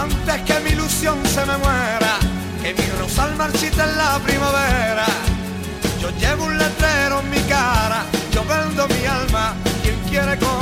Antes 0.00 0.42
que 0.42 0.60
mi 0.60 0.70
ilusión 0.70 1.18
se 1.26 1.44
me 1.44 1.58
muera, 1.58 2.18
que 2.62 2.72
mi 2.72 2.86
rosal 3.00 3.34
marchita 3.34 3.82
en 3.82 3.98
la 3.98 4.16
primavera, 4.20 5.06
yo 6.00 6.08
llevo 6.20 6.44
un 6.44 6.56
letrero 6.56 7.18
en 7.18 7.30
mi 7.30 7.40
cara, 7.48 8.04
yo 8.30 8.44
vendo 8.44 8.86
mi 8.86 9.06
alma, 9.06 9.54
quien 9.82 9.96
quiere 10.08 10.38
comprarla. 10.38 10.59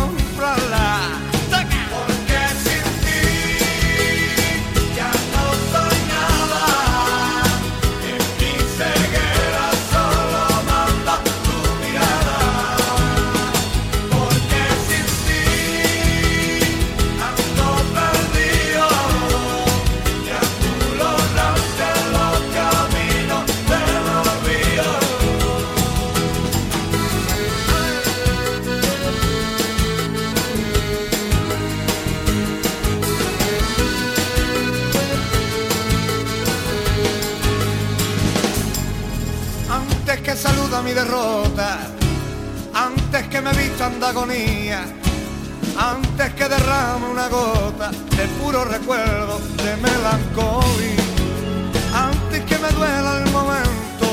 Antes 51.94 52.40
que 52.44 52.58
me 52.58 52.68
duela 52.70 53.22
el 53.22 53.30
momento, 53.30 54.08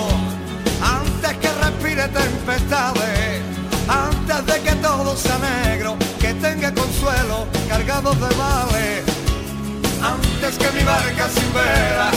antes 0.82 1.38
que 1.38 1.50
respire 1.64 2.08
tempestades, 2.10 3.42
antes 3.88 4.46
de 4.46 4.62
que 4.62 4.76
todo 4.76 5.16
sea 5.16 5.38
negro, 5.38 5.96
que 6.20 6.34
tenga 6.34 6.74
consuelo 6.74 7.48
cargado 7.70 8.12
de 8.12 8.36
males, 8.36 9.04
antes 10.02 10.58
que 10.58 10.70
mi 10.78 10.84
barca 10.84 11.30
sin 11.30 11.54
vela 11.54 12.12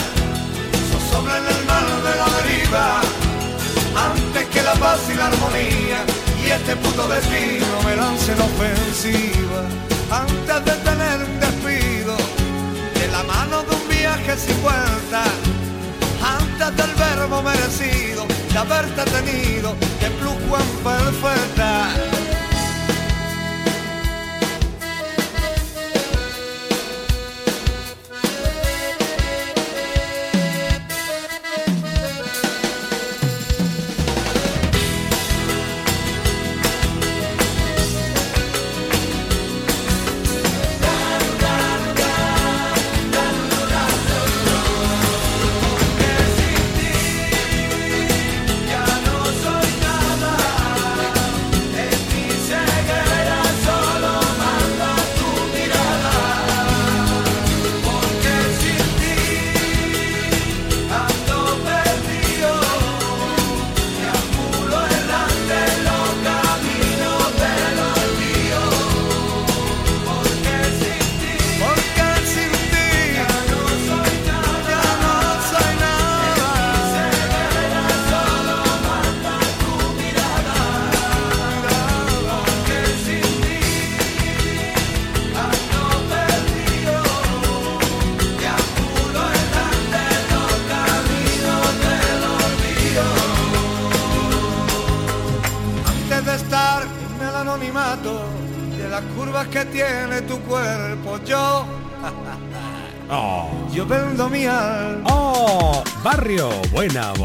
zozobra 0.91 1.37
en 1.37 1.45
el 1.45 1.65
mar 1.65 1.85
de 2.07 2.13
la 2.21 2.27
deriva, 2.37 3.01
antes 4.11 4.47
que 4.49 4.61
la 4.61 4.73
paz 4.73 4.99
y 5.09 5.15
la 5.15 5.27
armonía 5.27 5.99
y 6.43 6.51
este 6.51 6.75
puto 6.75 7.07
destino 7.07 7.81
me 7.85 7.95
lance 7.95 8.35
la 8.35 8.43
ofensiva, 8.43 9.61
antes 10.11 10.65
de 10.65 10.71
tener 10.83 11.38
sin 14.37 14.61
vuelta, 14.61 15.23
antes 16.21 16.77
del 16.77 16.95
verbo 16.95 17.41
merecido 17.41 18.27
de 18.51 18.57
haberte 18.57 19.03
tenido 19.05 19.75
de 19.99 20.09
plus 20.19 20.35
perfecta. 20.83 22.18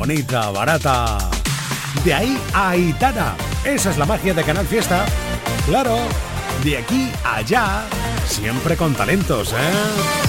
Bonita, 0.07 0.51
barata. 0.51 1.17
De 2.05 2.13
ahí 2.13 2.39
a 2.53 2.71
Aitana. 2.71 3.35
Esa 3.65 3.91
es 3.91 3.97
la 3.97 4.05
magia 4.05 4.35
de 4.35 4.45
Canal 4.45 4.67
Fiesta. 4.67 5.07
Claro, 5.67 5.97
de 6.63 6.77
aquí 6.77 7.11
a 7.25 7.37
allá, 7.37 7.85
siempre 8.27 8.77
con 8.77 8.95
talentos, 8.95 9.55
¿eh? 9.55 10.24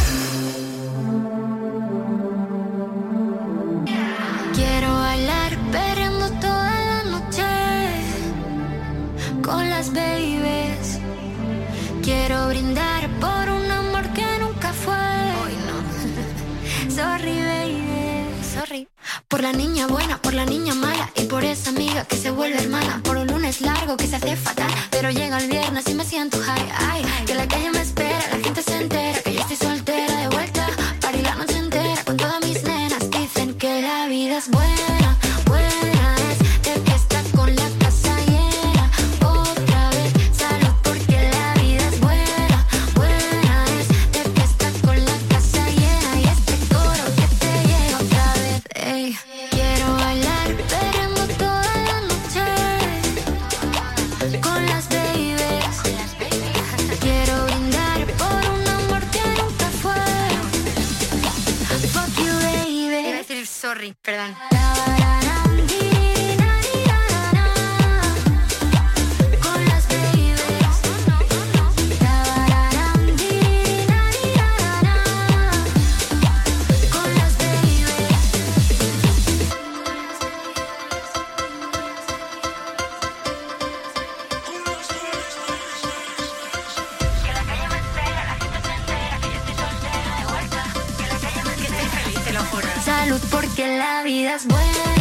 Perdón. 64.05 64.35
que 93.55 93.77
la 93.77 94.03
vida 94.03 94.35
es 94.35 94.45
buena. 94.45 94.94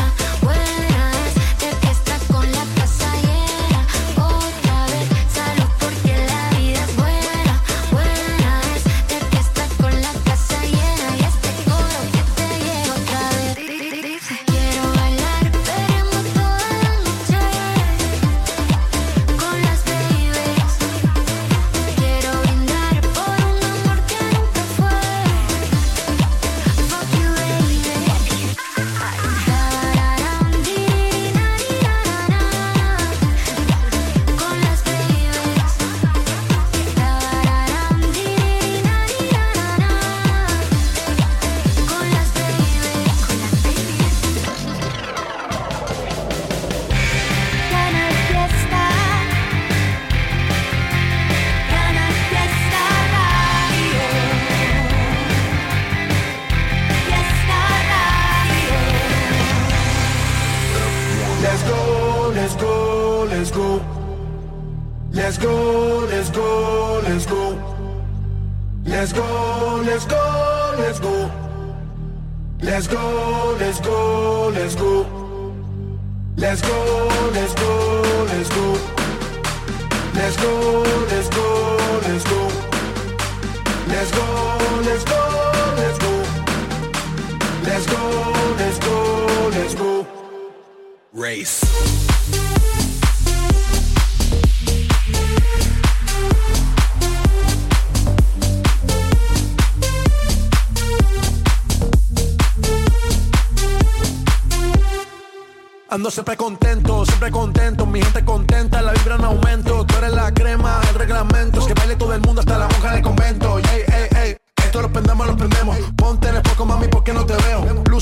Ando 105.89 106.11
siempre 106.11 106.37
contento, 106.37 107.07
siempre 107.07 107.31
contento, 107.31 107.87
mi 107.87 108.03
gente 108.03 108.23
contenta, 108.23 108.83
la 108.83 108.93
vibra 108.93 109.15
en 109.15 109.25
aumento, 109.25 109.87
tú 109.87 109.97
eres 109.97 110.13
la 110.13 110.31
crema, 110.35 110.83
el 110.91 110.95
reglamento, 110.95 111.65
que 111.67 111.73
baile 111.73 111.97
todo 111.97 112.13
el 112.13 112.21
mundo 112.21 112.41
hasta 112.41 112.59
la 112.59 112.69
monja 112.69 112.93
del 112.93 113.03
convento, 113.03 113.59
ey, 113.61 113.85
ey, 113.87 114.09
ey, 114.23 114.37
esto 114.63 114.83
lo 114.83 114.93
prendemos, 114.93 115.27
lo 115.27 115.37
prendemos, 115.37 115.79
ponte 115.97 116.29
en 116.29 116.37
el 116.37 116.43
foco 116.43 116.67
mami 116.67 116.89
porque 116.89 117.15
no 117.15 117.25
te 117.25 117.35
veo, 117.35 117.54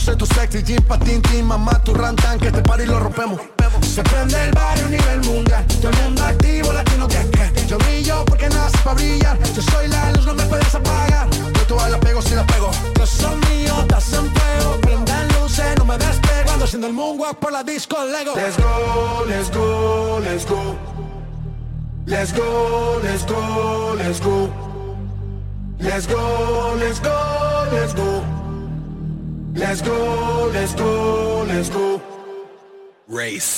luce 0.03 0.17
tu 0.17 0.27
sexy, 0.27 0.63
jean 0.65 0.83
patín, 0.83 1.23
mamá, 1.45 1.81
tu 1.85 1.95
rantan, 1.95 2.39
que 2.39 2.49
este 2.49 2.61
party 2.63 2.87
lo 2.87 2.99
rompemos, 2.99 3.41
se 3.83 4.03
prende 4.03 4.37
el 4.45 4.51
barrio 4.51 4.87
a 4.87 4.89
nivel 4.89 5.21
mundial, 5.25 5.65
todo 5.81 5.91
el 5.91 6.03
mundo 6.03 6.25
activo, 6.25 6.73
latino 6.73 7.07
que 7.07 7.19
que, 7.31 7.67
yo 7.67 7.79
brillo 7.79 8.25
porque 8.25 8.49
nace 8.49 8.79
para 8.79 8.97
brillar, 8.97 9.39
yo 9.55 9.63
soy 9.63 9.87
la 9.89 10.11
luz, 10.13 10.27
no 10.27 10.35
me 10.35 10.45
puedes 10.45 10.75
apagar, 10.75 11.29
yo 11.31 11.67
todas 11.69 11.91
la 11.91 12.01
pego 12.01 12.21
si 12.21 12.35
la 12.35 12.45
pego, 12.47 12.71
yo 12.99 13.07
soy 13.07 13.37
mío, 13.49 13.75
estás 13.81 14.13
en 14.15 14.29
fuego, 14.35 14.81
prendan 14.81 15.29
luces, 15.41 15.79
no 15.79 15.85
me 15.85 15.97
despego, 15.99 16.51
ando 16.51 16.65
haciendo 16.65 16.87
el 16.89 16.93
moonwalk 16.95 17.39
por 17.39 17.53
la 17.53 17.63
disco 17.63 17.97
Lego. 18.05 18.35
Let's 18.35 18.57
go, 18.57 19.25
let's 19.29 19.51
go, 19.51 20.21
let's 20.21 20.47
go. 20.47 20.77
Let's 22.05 22.33
go, 22.33 23.01
let's 23.05 23.25
go, 23.25 23.95
let's 23.97 24.21
go. 24.21 24.51
Let's 25.79 26.07
go, 26.09 26.75
let's 26.79 27.01
go, 27.01 27.69
let's 27.73 27.95
go. 27.95 28.32
Let's 29.55 29.83
go, 29.83 30.51
let's 30.53 30.75
go, 30.75 31.45
let's 31.47 31.69
go. 31.69 32.01
Race. 33.07 33.55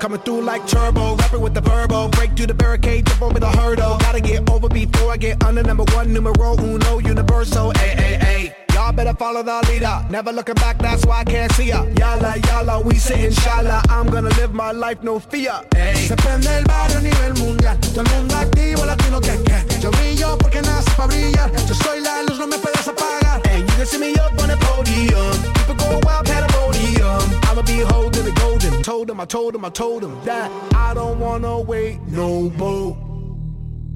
Coming 0.00 0.20
through 0.20 0.42
like 0.42 0.66
turbo, 0.66 1.16
rapping 1.16 1.42
with 1.42 1.52
the 1.52 1.60
verbo. 1.60 2.08
Break 2.08 2.34
through 2.34 2.46
the 2.46 2.54
barricade, 2.54 3.04
jump 3.04 3.20
over 3.20 3.38
the 3.38 3.50
hurdle. 3.50 3.98
Gotta 3.98 4.20
get 4.22 4.48
over 4.50 4.70
before 4.70 5.12
I 5.12 5.18
get 5.18 5.44
under 5.44 5.62
number 5.62 5.84
one, 5.92 6.14
numero 6.14 6.56
uno, 6.56 6.98
universal. 6.98 7.72
Ay, 7.76 7.94
ay, 7.98 8.18
ay. 8.22 8.57
Y'all 8.88 8.96
better 8.96 9.12
follow 9.12 9.42
the 9.42 9.66
leader. 9.68 10.02
Never 10.08 10.32
looking 10.32 10.54
back, 10.54 10.78
that's 10.78 11.04
why 11.04 11.20
I 11.20 11.24
can't 11.24 11.52
see 11.52 11.68
ya. 11.68 11.84
Yala, 12.00 12.40
yala, 12.48 12.82
we 12.82 12.94
say 12.94 13.26
inshallah. 13.26 13.82
I'm 13.90 14.06
gonna 14.06 14.30
live 14.40 14.54
my 14.54 14.72
life, 14.72 15.02
no 15.02 15.18
fear. 15.18 15.60
Ay. 15.76 15.94
Se 16.08 16.16
prende 16.16 16.48
el 16.56 16.64
barrio 16.64 16.96
a 16.96 17.02
nivel 17.02 17.34
mundial. 17.34 17.78
Todo 17.80 18.00
el 18.00 18.08
mundo 18.08 18.34
activo, 18.36 18.86
latino 18.86 19.20
que 19.20 19.36
que. 19.44 19.80
Yo 19.82 19.90
brillo 19.90 20.38
porque 20.38 20.62
nace 20.62 20.90
para 20.96 21.06
brillar. 21.08 21.50
Yo 21.68 21.74
soy 21.74 22.00
la 22.00 22.22
luz, 22.22 22.38
no 22.38 22.46
me 22.46 22.56
puedes 22.56 22.88
apagar. 22.88 23.46
And 23.50 23.68
you 23.68 23.76
can 23.76 23.84
see 23.84 23.98
me 23.98 24.14
up 24.14 24.32
on 24.40 24.48
the 24.48 24.56
podium. 24.56 25.36
People 25.52 25.74
go 25.74 26.00
wild, 26.04 26.24
pandemonium. 26.24 27.20
I'ma 27.42 27.60
be 27.66 27.80
holding 27.80 28.24
the 28.24 28.32
golden. 28.40 28.82
Told 28.82 29.10
him, 29.10 29.20
I 29.20 29.26
told 29.26 29.54
him, 29.54 29.66
I 29.66 29.68
told 29.68 30.02
him 30.02 30.18
that 30.24 30.50
I 30.74 30.94
don't 30.94 31.20
wanna 31.20 31.60
wait 31.60 32.00
no 32.08 32.48
more. 32.56 32.96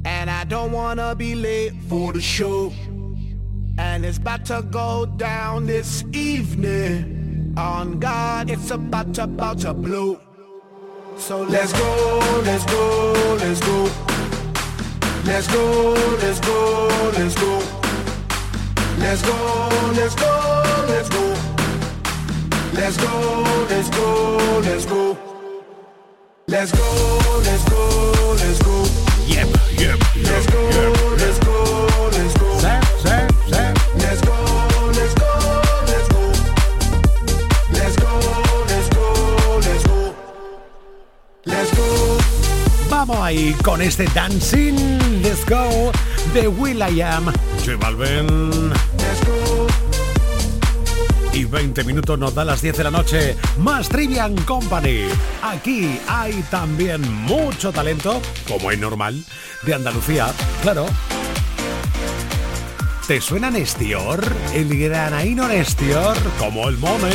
And 0.05 0.29
I 0.29 0.45
don't 0.45 0.71
wanna 0.71 1.15
be 1.15 1.35
late 1.35 1.73
for 1.89 2.13
the 2.13 2.21
show. 2.21 2.71
And 3.79 4.05
it's 4.05 4.19
about 4.19 4.45
to 4.47 4.63
go 4.71 5.07
down 5.07 5.67
this 5.67 6.05
evening. 6.13 7.55
On 7.57 7.99
God, 7.99 8.51
it's 8.51 8.71
about 8.71 9.15
to, 9.15 9.25
about 9.25 9.59
to 9.61 9.75
blow. 9.75 10.21
So 11.19 11.43
Let's 11.43 11.73
go, 11.73 12.41
let's 12.45 12.65
go, 12.65 13.37
let's 13.39 13.61
go. 13.61 13.91
Let's 15.25 15.47
go, 15.47 15.93
let's 16.21 16.41
go, 16.41 17.11
let's 17.17 17.35
go. 17.35 17.63
Let's 18.99 19.23
go, 19.23 19.69
let's 19.95 20.15
go, 20.15 20.85
let's 20.89 21.09
go. 21.09 21.53
Let's 22.75 22.97
go, 22.97 23.67
let's 23.69 23.91
go, 23.91 24.61
let's 24.65 24.87
go. 24.87 25.19
Let's 26.49 26.73
go, 26.73 27.41
let's 27.45 27.69
go, 27.69 28.37
let's 28.39 28.63
go. 28.63 28.85
Yep, 29.27 29.49
yep, 29.79 29.99
Let's 30.17 30.47
go, 30.47 30.63
let's 31.19 31.39
go, 31.39 31.62
Vamos 43.05 43.19
ahí 43.21 43.53
con 43.65 43.83
este 43.83 44.05
Dancing 44.15 44.77
Let's 45.23 45.45
Go 45.49 45.91
de 46.33 46.47
Will 46.47 46.79
I 46.79 47.01
Am, 47.01 47.33
J 47.59 47.77
Balvin. 47.77 48.73
Y 51.33 51.45
20 51.45 51.83
minutos 51.83 52.17
nos 52.17 52.33
da 52.33 52.45
las 52.45 52.63
10 52.63 52.77
de 52.77 52.85
la 52.85 52.93
noche. 52.93 53.37
Más 53.59 53.89
Trivian 53.89 54.37
Company. 54.43 55.07
Aquí 55.43 55.99
hay 56.07 56.45
también 56.49 57.03
mucho 57.25 57.73
talento, 57.73 58.23
como 58.47 58.71
es 58.71 58.79
normal, 58.79 59.25
de 59.63 59.75
Andalucía. 59.75 60.33
Claro. 60.63 60.87
¿Te 63.09 63.21
suena 63.21 63.51
Nestior? 63.51 64.25
El 64.55 64.79
granaíno 64.79 65.49
Nestior, 65.49 66.17
como 66.39 66.69
el 66.69 66.79
Mone. 66.79 67.11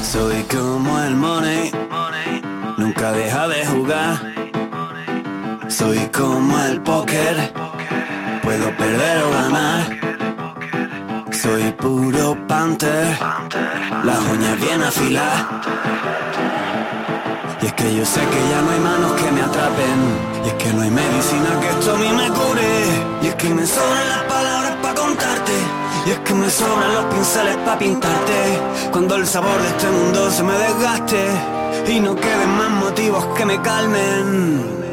Soy 0.00 0.44
como 0.44 1.02
el 1.02 1.16
money, 1.16 1.72
nunca 2.78 3.10
deja 3.10 3.48
de 3.48 3.66
jugar. 3.66 4.33
Soy 5.76 5.98
como 6.16 6.56
el 6.60 6.80
póker, 6.82 7.52
puedo 8.44 8.76
perder 8.76 9.24
o 9.24 9.30
ganar. 9.32 9.82
Soy 11.32 11.72
puro 11.72 12.36
panther, 12.46 13.18
las 14.04 14.18
uñas 14.20 14.60
bien 14.60 14.80
afiladas. 14.84 15.46
Y 17.60 17.66
es 17.66 17.72
que 17.72 17.96
yo 17.96 18.06
sé 18.06 18.20
que 18.20 18.40
ya 18.50 18.62
no 18.62 18.70
hay 18.70 18.78
manos 18.78 19.12
que 19.20 19.32
me 19.32 19.42
atrapen. 19.42 19.98
Y 20.44 20.48
es 20.48 20.54
que 20.54 20.72
no 20.74 20.82
hay 20.82 20.90
medicina 20.92 21.60
que 21.60 21.68
esto 21.70 21.92
a 21.92 21.98
mí 21.98 22.08
me 22.08 22.28
cure. 22.28 22.72
Y 23.22 23.26
es 23.26 23.34
que 23.34 23.48
me 23.48 23.66
sobran 23.66 24.08
las 24.10 24.22
palabras 24.32 24.76
para 24.80 24.94
contarte 24.94 25.52
Y 26.06 26.10
es 26.10 26.18
que 26.20 26.34
me 26.34 26.50
sobran 26.50 26.94
los 26.94 27.04
pinceles 27.06 27.56
para 27.64 27.78
pintarte. 27.80 28.60
Cuando 28.92 29.16
el 29.16 29.26
sabor 29.26 29.60
de 29.60 29.68
este 29.70 29.90
mundo 29.90 30.30
se 30.30 30.42
me 30.44 30.52
desgaste 30.52 31.26
y 31.88 31.98
no 31.98 32.14
queden 32.14 32.50
más 32.58 32.70
motivos 32.70 33.26
que 33.36 33.44
me 33.44 33.60
calmen. 33.60 34.83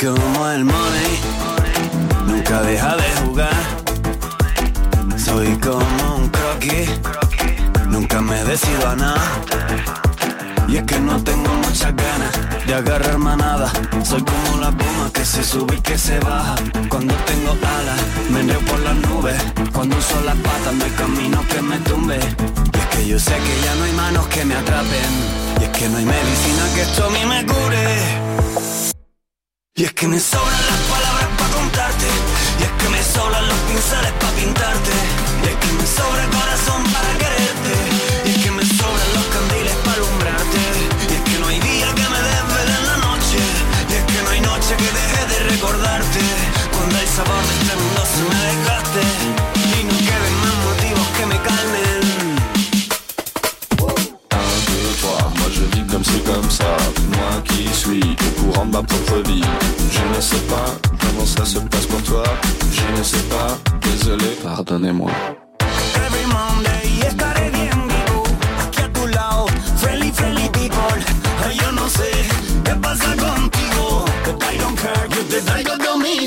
Como 0.00 0.48
el 0.48 0.64
money, 0.64 1.20
nunca 2.26 2.62
deja 2.62 2.96
de 2.96 3.10
jugar. 3.22 3.62
Soy 5.18 5.54
como 5.58 6.16
un 6.16 6.28
croquis, 6.30 6.88
nunca 7.86 8.22
me 8.22 8.42
decido 8.44 8.88
a 8.88 8.96
nada. 8.96 9.22
Y 10.68 10.78
es 10.78 10.84
que 10.84 10.98
no 11.00 11.22
tengo 11.22 11.52
muchas 11.52 11.94
ganas 11.94 12.66
de 12.66 12.74
agarrar 12.74 13.18
manada. 13.18 13.70
Soy 14.02 14.22
como 14.22 14.58
la 14.58 14.70
pluma 14.70 15.10
que 15.12 15.24
se 15.24 15.44
sube 15.44 15.74
y 15.76 15.80
que 15.80 15.98
se 15.98 16.18
baja. 16.20 16.54
Cuando 16.88 17.14
tengo 17.26 17.50
alas, 17.50 18.00
me 18.30 18.40
enreo 18.40 18.60
por 18.60 18.80
las 18.80 18.96
nubes. 18.96 19.36
Cuando 19.70 19.98
uso 19.98 20.18
las 20.24 20.36
patas, 20.36 20.74
no 20.74 20.84
hay 20.84 20.92
camino 20.92 21.44
que 21.46 21.60
me 21.60 21.76
tumbe. 21.80 22.18
Y 22.72 22.78
es 22.78 22.86
que 22.86 23.06
yo 23.06 23.18
sé 23.18 23.34
que 23.36 23.66
ya 23.66 23.74
no 23.74 23.84
hay 23.84 23.92
manos 23.92 24.26
que 24.28 24.46
me 24.46 24.54
atrapen. 24.54 25.12
Y 25.60 25.64
es 25.64 25.70
que 25.70 25.88
no 25.90 25.98
hay 25.98 26.06
medicina 26.06 26.62
que 26.74 26.82
esto 26.82 27.04
a 27.04 27.26
me 27.26 27.44
cure. 27.44 28.39
Y 29.80 29.84
es 29.84 29.94
que 29.94 30.06
me 30.06 30.20
sobran 30.20 30.66
las 30.66 30.78
palabras 30.90 31.28
para 31.38 31.54
contarte 31.54 32.04
Y 32.58 32.62
es 32.64 32.70
que 32.70 32.88
me 32.90 33.02
sobran 33.02 33.48
los 33.48 33.56
pinceles 33.60 34.12
para 34.20 34.32
pintarte 34.34 35.09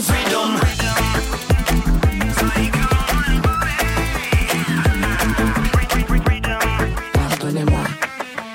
freedom. 0.02 0.60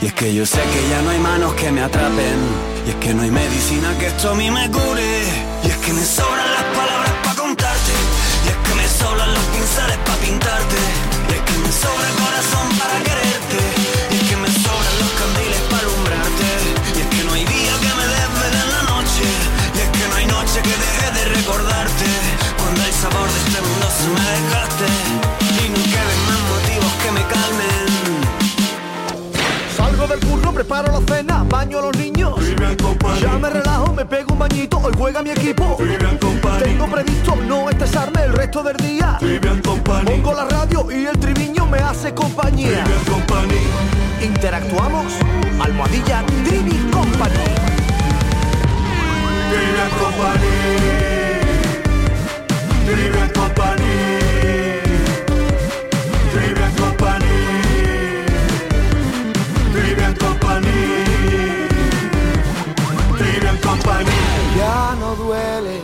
Y 0.01 0.07
es 0.07 0.13
que 0.13 0.35
yo 0.35 0.47
sé 0.47 0.59
que 0.59 0.89
ya 0.89 1.03
no 1.03 1.11
hay 1.11 1.19
manos 1.19 1.55
que 1.55 1.73
me 1.73 1.83
atrapen 1.83 2.39
Y 2.87 2.91
es 2.91 2.97
que 2.97 3.15
no 3.15 3.23
hay 3.23 3.31
medicina 3.33 3.97
que 3.99 4.07
esto 4.07 4.31
a 4.31 4.35
mí 4.35 4.49
me 4.51 4.58
Pongo 40.09 40.33
la 40.33 40.47
radio 40.47 40.91
y 40.91 41.05
el 41.05 41.19
triviño 41.19 41.67
me 41.67 41.77
hace 41.81 42.15
compañía. 42.15 42.83
Interactuamos, 44.23 45.13
almohadilla 45.61 46.25
Trivi 46.47 46.79
Company. 46.91 47.35
Trivian 49.51 49.91
Company. 50.01 50.49
Company. 53.35 53.97
Company. 56.79 57.15
Company. 60.19 60.79
Trivian 63.19 63.59
Company. 63.59 64.17
Ya 64.57 64.97
no 64.99 65.15
duele, 65.17 65.81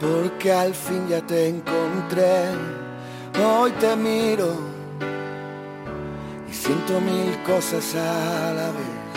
porque 0.00 0.52
al 0.52 0.74
fin 0.74 1.06
ya 1.08 1.20
te 1.20 1.48
encontré. 1.48 1.87
Hoy 2.10 3.70
te 3.72 3.94
miro 3.94 4.54
y 6.48 6.54
siento 6.54 7.02
mil 7.02 7.36
cosas 7.42 7.94
a 7.96 8.52
la 8.54 8.68
vez. 8.68 9.08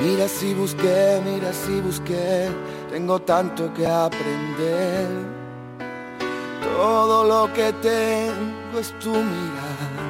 Mira 0.00 0.28
si 0.28 0.54
busqué, 0.54 1.20
mira 1.24 1.52
si 1.52 1.80
busqué, 1.80 2.48
tengo 2.92 3.18
tanto 3.22 3.74
que 3.74 3.84
aprender. 3.88 5.08
Todo 6.76 7.24
lo 7.24 7.52
que 7.52 7.72
tengo 7.82 8.78
es 8.78 8.96
tu 9.00 9.10
mirar. 9.10 10.06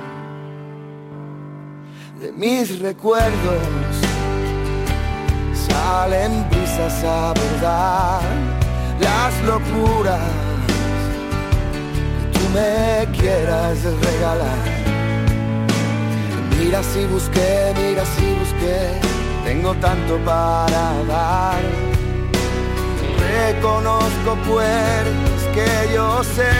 De 2.20 2.30
mis 2.32 2.78
recuerdos 2.80 3.62
salen 5.66 6.46
brisas 6.50 7.04
a 7.04 7.32
verdad, 7.32 8.20
las 9.00 9.42
locuras 9.44 10.45
tú 12.36 12.48
me 12.54 13.06
quieras 13.18 13.78
regalar. 13.82 14.62
Mira 16.58 16.82
si 16.82 17.04
busqué, 17.06 17.72
mira 17.80 18.04
si 18.14 18.26
busqué, 18.40 19.00
tengo 19.44 19.74
tanto 19.74 20.18
para 20.24 20.84
dar. 21.08 21.62
Reconozco 23.18 24.34
puertas 24.46 25.40
que 25.54 25.94
yo 25.94 26.22
sé 26.24 26.52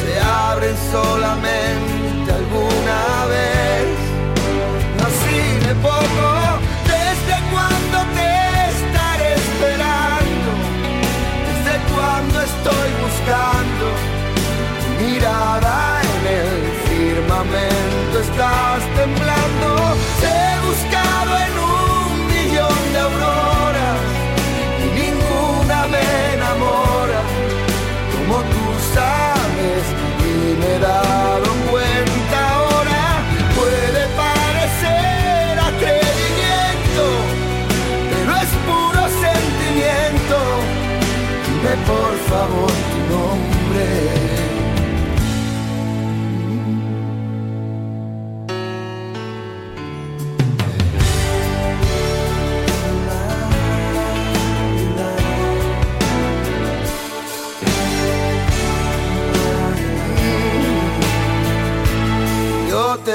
se 0.00 0.20
abren 0.20 0.76
solamente 0.90 2.32
alguna 2.32 3.26
vez. 3.26 3.71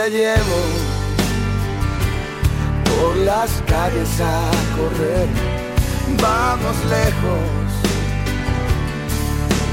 llevo 0.09 0.59
por 2.85 3.17
las 3.17 3.49
calles 3.67 4.21
a 4.21 4.49
correr. 4.75 5.27
Vamos 6.21 6.75
lejos, 6.85 7.69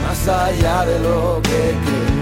más 0.02 0.28
allá 0.28 0.84
de 0.86 0.98
lo 1.00 1.40
que 1.42 1.74
creo. 1.84 2.14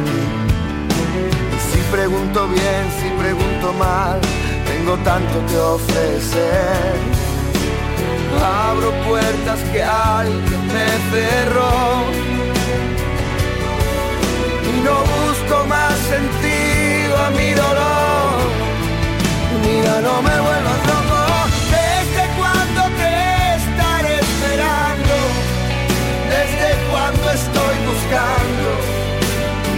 Si 1.71 1.79
pregunto 1.91 2.49
bien, 2.49 2.85
si 3.01 3.09
pregunto 3.23 3.73
mal, 3.75 4.21
tengo 4.67 4.97
tanto 4.99 5.47
que 5.47 5.57
ofrecer. 5.59 6.95
Abro 8.45 8.91
puertas 9.09 9.61
que 9.73 9.83
alguien 9.83 10.67
me 10.67 10.89
cerró 11.13 11.73
y 14.69 14.81
no 14.83 14.97
busco 15.15 15.65
más 15.67 15.97
sentir 15.99 16.52
mi 17.31 17.53
dolor. 17.53 18.37
Mira, 19.64 20.01
no 20.01 20.23
me 20.23 20.41
vuelvas 20.47 20.81
loco. 20.91 21.20
¿Desde 21.70 22.25
cuando 22.39 22.83
te 23.01 23.12
estaré 23.59 24.14
esperando? 24.27 25.14
¿Desde 26.35 26.68
cuando 26.91 27.31
estoy 27.31 27.77
buscando? 27.91 28.68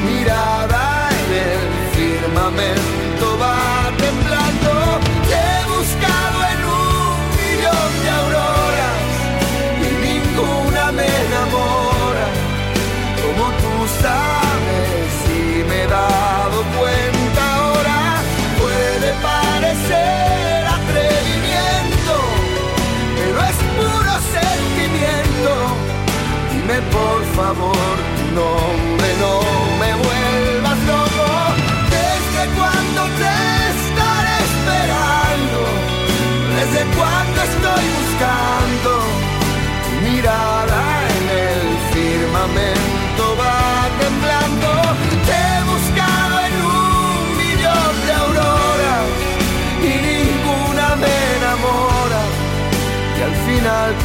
Mirada 0.06 1.08
en 1.10 1.30
el 1.50 1.62
firmamento 1.96 3.38
va 3.38 3.83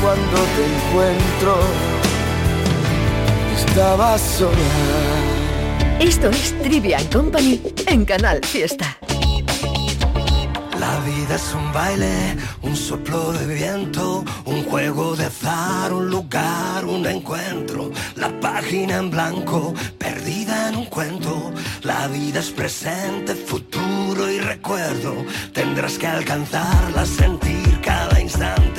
cuando 0.10 0.38
te 0.55 0.66
encuentro, 0.66 1.60
estabas 3.55 4.20
sola. 4.20 4.57
Esto 5.99 6.30
es 6.30 6.60
Trivia 6.64 6.97
Company 7.12 7.62
en 7.86 8.05
Canal 8.05 8.43
Fiesta. 8.43 8.97
La 10.80 10.99
vida 11.01 11.36
es 11.36 11.53
un 11.53 11.72
baile, 11.72 12.38
un 12.64 12.76
soplo 12.76 13.34
de 13.34 13.53
viento, 13.53 14.26
un 14.45 14.64
juego 14.64 15.16
de 15.16 15.26
azar, 15.26 15.93
un 15.93 16.10
lugar, 16.10 16.86
un 16.86 17.05
encuentro. 17.05 17.91
La 18.16 18.30
página 18.39 18.97
en 18.97 19.12
blanco, 19.12 19.76
perdida 19.99 20.70
en 20.70 20.76
un 20.78 20.86
cuento. 20.86 21.53
La 21.84 22.07
vida 22.07 22.39
es 22.39 22.49
presente, 22.49 23.36
futuro 23.36 24.32
y 24.32 24.39
recuerdo. 24.39 25.14
Tendrás 25.53 25.99
que 25.99 26.07
alcanzarla, 26.07 27.05
sentir 27.05 27.80
cada 27.82 28.20
instante. 28.20 28.79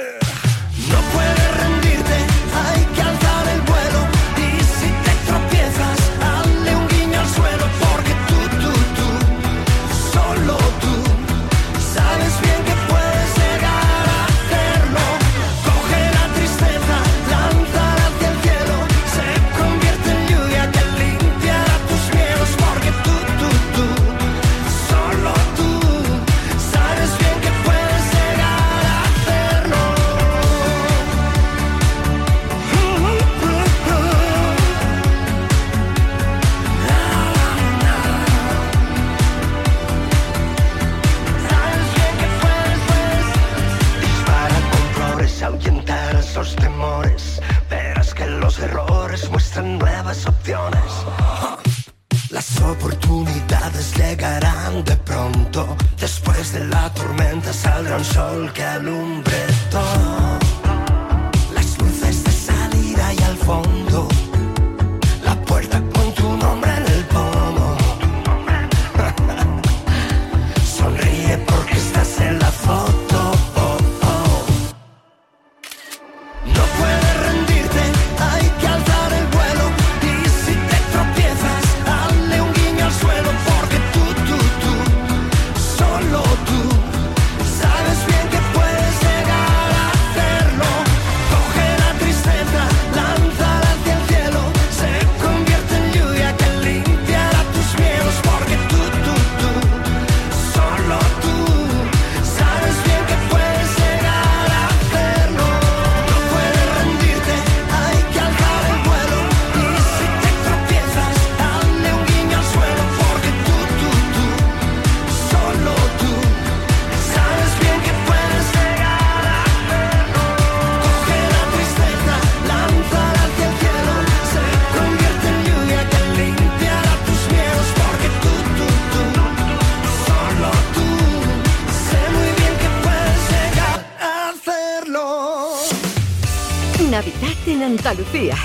Andalucía. 137.71 138.35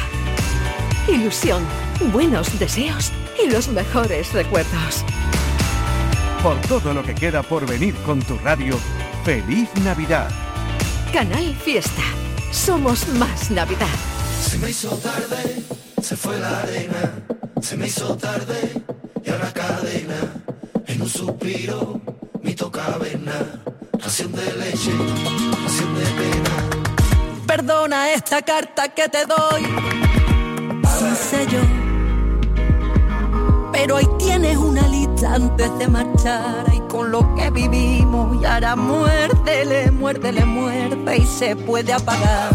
Ilusión, 1.09 1.65
buenos 2.13 2.57
deseos 2.61 3.11
y 3.43 3.51
los 3.51 3.67
mejores 3.67 4.33
recuerdos. 4.33 5.05
Por 6.45 6.57
todo 6.69 6.95
lo 6.95 7.03
que 7.03 7.13
queda 7.13 7.43
por 7.43 7.67
venir 7.67 7.93
con 8.07 8.23
tu 8.23 8.39
radio, 8.39 8.79
feliz 9.25 9.69
Navidad. 9.83 10.31
Canal 11.13 11.57
Fiesta. 11.57 12.05
Somos 12.53 13.09
más 13.15 13.51
Navidad. 13.51 13.97
Se 14.41 14.59
me 14.59 14.71
hizo 14.71 14.91
tarde, 14.99 15.61
se 16.01 16.17
fue 16.17 16.39
la 16.39 16.61
arena, 16.61 17.25
se 17.61 17.77
me 17.77 17.89
hizo 17.89 18.17
tarde 18.17 18.81
y 19.25 19.29
a 19.29 19.39
la 19.39 19.53
cadena, 19.53 20.35
en 20.87 21.03
un 21.03 21.09
suspiro, 21.09 22.01
mi 22.45 22.55
toca 22.55 22.95
avena, 22.95 23.61
ración 23.93 24.31
de 24.31 24.53
leche, 24.53 24.93
ración 25.65 25.95
de 25.97 26.05
pena. 26.05 26.76
Perdona 27.57 28.13
esta 28.13 28.43
carta 28.43 28.91
que 28.91 29.09
te 29.09 29.25
doy 29.25 29.63
sin 30.99 31.17
sello. 31.17 31.61
Pero 33.73 33.97
ahí 33.97 34.07
tienes 34.19 34.59
una 34.59 34.87
lista 34.87 35.37
antes 35.37 35.79
de 35.79 35.89
marchar. 35.89 36.67
Y 36.75 36.81
con 36.81 37.11
lo 37.11 37.35
que 37.35 37.49
vivimos, 37.51 38.43
y 38.43 38.45
ahora 38.45 38.77
muérdele, 38.77 39.91
muérdele, 39.91 40.45
muerde 40.45 41.17
y 41.17 41.27
se 41.27 41.57
puede 41.57 41.95
apagar. 41.95 42.51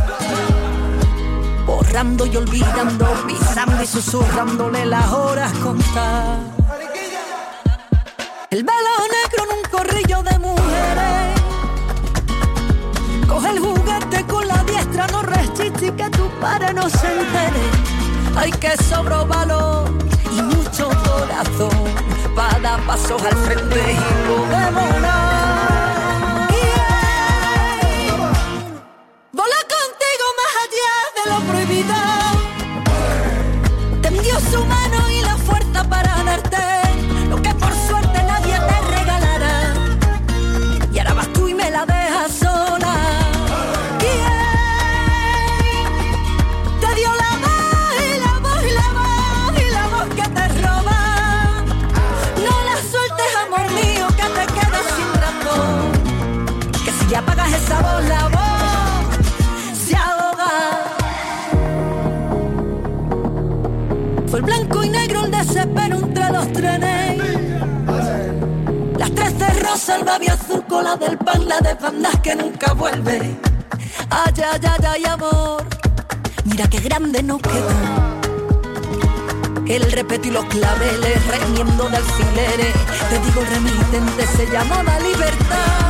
Borrando 1.65 2.27
y 2.27 2.37
olvidando, 2.37 3.07
pisando 3.25 3.81
y 3.81 3.87
susurrándole 3.87 4.85
las 4.85 5.11
horas 5.11 5.51
contar. 5.53 6.37
El 8.51 8.63
velo 8.63 8.93
negro 9.17 9.45
en 9.49 9.57
un 9.57 9.63
corrillo 9.71 10.21
de 10.21 10.37
mujeres. 10.37 11.41
Coge 13.27 13.49
el 13.49 13.70
padre 16.51 16.73
no 16.73 16.89
se 16.89 17.07
entere. 17.07 17.65
Hay 18.35 18.51
que 18.51 18.71
sobro 18.83 19.25
valor 19.25 19.89
y 20.37 20.41
mucho 20.41 20.89
corazón 21.05 21.77
para 22.35 22.59
dar 22.59 22.79
pasos 22.85 23.21
al 23.23 23.37
frente 23.45 23.93
y 23.93 24.27
podemos 24.27 24.91
Yeah. 26.51 26.91
Vola 29.31 29.61
contigo 29.75 30.25
más 30.39 30.53
allá 30.63 30.93
de 31.15 31.23
lo 31.31 31.37
prohibido. 31.47 32.20
El 64.41 64.47
blanco 64.47 64.83
y 64.83 64.89
negro 64.89 65.25
el 65.25 65.29
desespero 65.29 65.97
entre 65.97 66.29
los 66.31 66.51
trenes. 66.51 67.21
Las 68.97 69.11
trece 69.11 69.49
rosas, 69.59 69.99
el 69.99 70.03
babi 70.03 70.27
azul 70.29 70.63
con 70.67 70.83
la 70.83 70.95
del 70.95 71.15
pan, 71.19 71.47
la 71.47 71.59
de 71.59 71.75
bandas 71.75 72.19
que 72.21 72.35
nunca 72.35 72.73
vuelve. 72.73 73.37
Ay, 74.09 74.33
ay, 74.37 74.61
ay, 74.63 74.85
ay, 74.87 75.05
amor. 75.05 75.63
Mira 76.45 76.67
qué 76.67 76.79
grande 76.79 77.21
nos 77.21 77.39
quedó. 77.39 77.69
El 79.67 79.91
respeto 79.91 80.27
y 80.27 80.31
los 80.31 80.45
claveles, 80.45 81.27
reñiendo 81.27 81.87
de 81.87 81.97
alfileres. 81.97 82.73
Te 83.11 83.19
digo, 83.19 83.41
el 83.41 83.47
remitente 83.47 84.25
se 84.25 84.47
llamaba 84.51 84.99
libertad. 85.01 85.80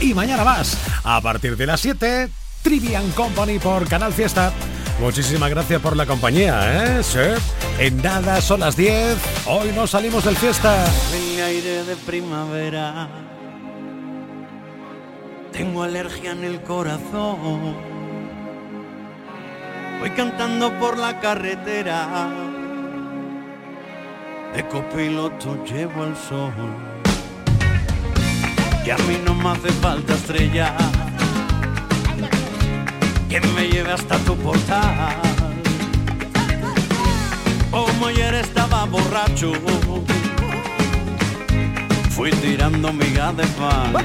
Y 0.00 0.14
mañana 0.14 0.44
más. 0.44 0.78
A 1.02 1.20
partir 1.20 1.56
de 1.56 1.66
las 1.66 1.80
7, 1.80 2.28
Trivian 2.62 3.10
Company 3.12 3.58
por 3.58 3.88
Canal 3.88 4.12
Fiesta. 4.12 4.52
Muchísimas 5.00 5.50
gracias 5.50 5.80
por 5.80 5.96
la 5.96 6.06
compañía, 6.06 6.98
¿eh? 6.98 7.02
Sí. 7.02 7.18
En 7.78 8.00
nada 8.00 8.40
son 8.40 8.60
las 8.60 8.76
10. 8.76 9.16
Hoy 9.46 9.72
nos 9.72 9.90
salimos 9.90 10.24
del 10.24 10.36
fiesta. 10.36 10.84
El 11.12 11.42
aire 11.42 11.82
de 11.82 11.96
primavera. 11.96 13.08
Tengo 15.52 15.82
alergia 15.82 16.30
en 16.30 16.44
el 16.44 16.62
corazón. 16.62 17.76
Voy 19.98 20.10
cantando 20.10 20.72
por 20.78 20.96
la 20.96 21.18
carretera. 21.18 22.28
De 24.54 24.68
copiloto 24.68 25.64
llevo 25.64 26.04
el 26.04 26.16
sol. 26.16 26.89
Que 28.84 28.92
a 28.92 28.98
mí 28.98 29.18
no 29.24 29.34
me 29.34 29.48
hace 29.50 29.70
falta 29.80 30.14
estrella. 30.14 30.76
Que 33.28 33.40
me 33.40 33.68
lleve 33.68 33.92
hasta 33.92 34.16
tu 34.18 34.36
portal. 34.36 35.16
Como 37.70 38.06
ayer 38.06 38.34
estaba 38.34 38.84
borracho. 38.86 39.52
Fui 42.10 42.30
tirando 42.32 42.92
migas 42.92 43.36
de 43.36 43.44
pan. 43.58 43.92
Voy 43.92 44.02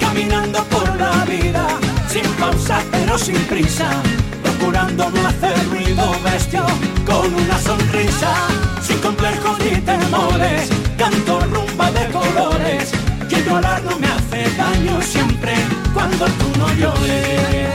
caminando 0.00 0.64
por 0.64 0.96
la 0.96 1.24
vida, 1.24 1.66
sin 2.08 2.24
pausa 2.40 2.82
pero 2.90 3.18
sin 3.18 3.36
prisa, 3.44 4.02
procurando 4.42 5.10
no 5.10 5.28
hacer 5.28 5.54
ruido 5.68 6.16
bestia, 6.24 6.64
con 7.04 7.34
una 7.34 7.58
sonrisa, 7.60 8.34
sin 8.82 8.98
complejos 8.98 9.58
ni 9.60 9.80
temores, 9.82 10.70
canto 10.96 11.40
rumba 11.40 11.90
de 11.92 12.06
colores, 12.10 12.90
que 13.28 13.42
llorar 13.42 13.82
no 13.82 13.98
me 13.98 14.06
hace 14.06 14.50
daño 14.56 15.00
siempre 15.02 15.54
cuando 15.94 16.26
tú 16.26 16.58
no 16.58 16.68
llores. 16.74 17.70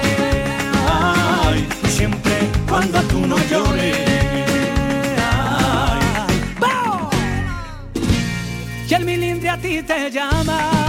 Ay, 0.90 1.68
siempre 1.88 2.50
cuando 2.68 3.02
tú 3.04 3.26
no 3.28 3.38
llores. 3.50 3.98
Ay. 5.18 6.00
Y 8.90 8.94
el 8.94 9.06
milindre 9.06 9.50
a 9.50 9.58
ti 9.58 9.82
te 9.84 10.10
llama 10.12 10.81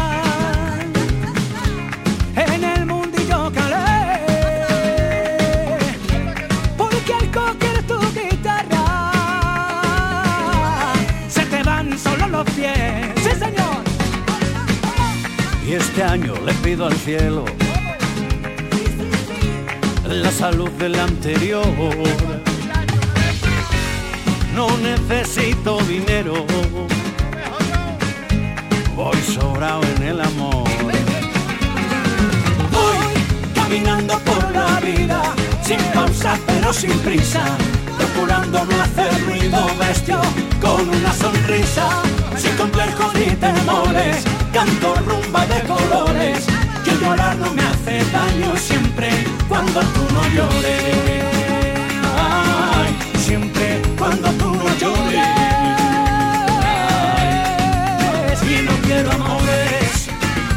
este 15.92 16.04
año 16.04 16.32
le 16.46 16.54
pido 16.54 16.86
al 16.86 16.94
cielo 16.94 17.44
la 20.08 20.30
salud 20.30 20.70
del 20.78 20.98
anterior. 20.98 21.66
No 24.54 24.68
necesito 24.78 25.76
dinero, 25.82 26.46
voy 28.96 29.16
sobrado 29.20 29.82
en 29.96 30.02
el 30.02 30.20
amor. 30.22 30.64
Voy 32.70 33.52
caminando 33.54 34.18
por 34.20 34.50
la 34.50 34.80
vida, 34.80 35.34
sin 35.62 35.80
pausa 35.92 36.38
pero 36.46 36.72
sin 36.72 36.98
prisa, 37.00 37.44
procurando 37.98 38.64
no 38.64 38.80
hacer 38.80 39.26
ruido 39.26 39.66
bestia, 39.78 40.20
con 40.58 40.88
una 40.88 41.12
sonrisa, 41.12 42.02
sin 42.38 42.56
complejos 42.56 43.14
ni 43.14 43.36
temores, 43.36 44.24
canto 44.52 44.94
rumba 45.06 45.46
de 45.46 45.62
colores, 45.62 46.44
que 46.84 46.92
llorar 47.00 47.36
no 47.36 47.52
me 47.54 47.62
hace 47.62 48.04
daño 48.12 48.54
siempre 48.56 49.08
cuando 49.48 49.80
tú 49.80 50.02
no 50.12 50.22
llores. 50.34 51.24
Ay, 52.20 52.96
siempre 53.18 53.80
cuando 53.98 54.28
tú 54.32 54.54
no 54.54 54.68
llores. 54.76 55.26
Ay, 58.42 58.66
no 58.68 58.74
quiero 58.86 59.10
amores, 59.12 60.08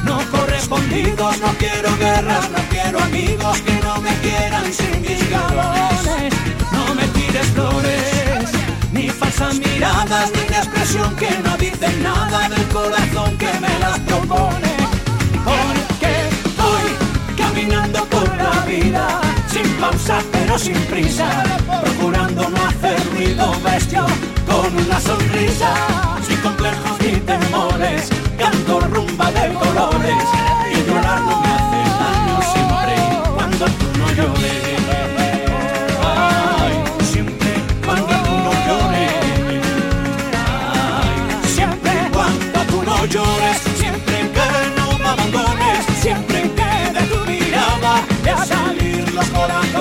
no 0.03 0.19
correspondidos, 0.29 1.39
no 1.39 1.47
quiero 1.57 1.97
guerras, 1.97 2.49
no 2.51 2.59
quiero 2.69 2.99
amigos 2.99 3.61
que 3.61 3.75
no 3.85 4.01
me 4.01 4.13
quieran 4.17 4.73
sin 4.73 5.01
mis 5.01 5.29
galones. 5.29 6.33
No 6.73 6.93
me 6.95 7.07
tires 7.15 7.47
flores, 7.47 8.51
ni 8.91 9.09
falsas 9.09 9.57
miradas, 9.59 10.31
ni 10.33 10.49
la 10.49 10.57
expresión 10.57 11.15
que 11.15 11.29
no 11.43 11.55
dice 11.57 11.87
nada 12.03 12.49
del 12.49 12.67
corazón 12.67 13.14
propone. 14.27 14.75
Porque 15.43 16.13
voy 16.57 17.35
caminando 17.37 18.05
por 18.05 18.27
la 18.37 18.65
vida, 18.65 19.21
sin 19.47 19.67
pausa 19.79 20.19
pero 20.31 20.57
sin 20.57 20.77
prisa, 20.85 21.27
procurando 21.81 22.49
no 22.49 22.65
hacer 22.65 22.99
ruido 23.13 23.53
bestia, 23.63 24.05
con 24.47 24.75
una 24.77 24.99
sonrisa, 24.99 25.73
sin 26.27 26.37
complejos 26.37 26.99
ni 27.01 27.17
temores, 27.17 28.09
canto 28.37 28.79
rumba 28.81 29.31
de 29.31 29.53
colores, 29.53 30.23
y 30.73 30.89
llorar 30.89 31.21
no 31.21 31.41
me 31.41 31.47
hace 31.47 31.81
daño 32.01 32.39
siempre 32.53 32.95
cuando 33.35 33.65
tú 33.65 33.85
no 33.99 34.11
llores. 34.13 34.74
Coca-Cola. 49.33 49.74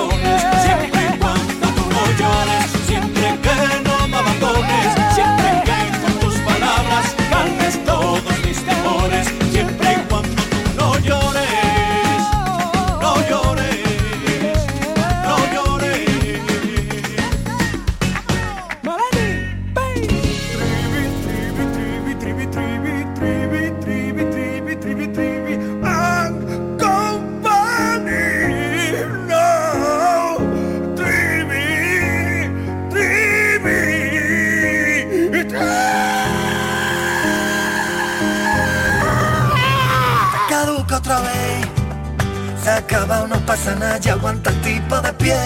Pasa 43.55 43.75
nada, 43.75 44.11
aguanta 44.11 44.49
el 44.49 44.61
tipo 44.61 44.99
de 44.99 45.13
pie. 45.13 45.39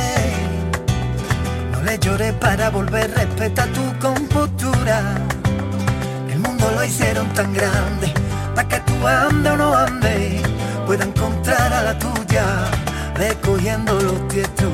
No 1.72 1.84
le 1.84 2.00
llores 2.00 2.34
para 2.34 2.72
volver, 2.72 3.08
respeta 3.16 3.68
tu 3.68 3.86
compostura. 4.00 4.98
El 6.32 6.40
mundo 6.40 6.72
lo 6.76 6.84
hicieron 6.84 7.28
tan 7.36 7.54
grande, 7.54 8.12
para 8.56 8.68
que 8.68 8.80
tú 8.80 9.08
ande 9.08 9.52
o 9.52 9.58
no 9.58 9.76
ande, 9.76 10.42
pueda 10.88 11.04
encontrar 11.06 11.72
a 11.72 11.84
la 11.84 12.00
tuya, 12.00 12.46
recogiendo 13.14 13.94
los 14.02 14.28
tiestos 14.30 14.74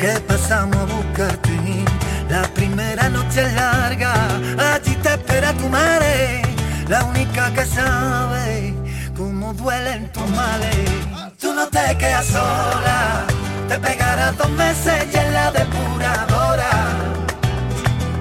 que 0.00 0.12
pasamos 0.26 0.76
a 0.76 0.84
buscarte. 0.86 1.52
La 2.28 2.42
primera 2.58 3.08
noche 3.08 3.42
es 3.46 3.52
larga, 3.54 4.12
allí 4.74 4.94
te 5.04 5.10
espera 5.10 5.52
tu 5.52 5.68
madre, 5.68 6.42
la 6.88 7.04
única 7.04 7.52
que 7.54 7.64
sabe 7.64 8.74
cómo 9.16 9.54
duelen 9.54 10.10
tus 10.10 10.28
males. 10.30 11.15
Te 11.76 11.98
quedas 11.98 12.26
sola, 12.28 13.26
te 13.68 13.78
pegarás 13.78 14.34
dos 14.38 14.48
meses 14.52 15.06
y 15.12 15.16
en 15.18 15.34
la 15.34 15.50
depuradora, 15.50 16.70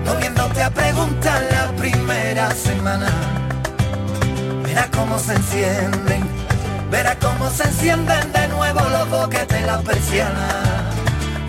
moviéndote 0.05 0.61
a 0.61 0.69
preguntar 0.69 1.41
la 1.51 1.71
primera 1.77 2.51
semana. 2.51 3.09
Verás 4.61 4.89
cómo 4.93 5.17
se 5.17 5.35
encienden, 5.35 6.27
verás 6.91 7.15
cómo 7.21 7.49
se 7.49 7.63
encienden 7.63 8.33
de 8.33 8.47
nuevo 8.49 8.81
los 8.89 9.09
boquetes 9.09 9.47
de 9.47 9.65
la 9.65 9.79
persiana. 9.79 10.47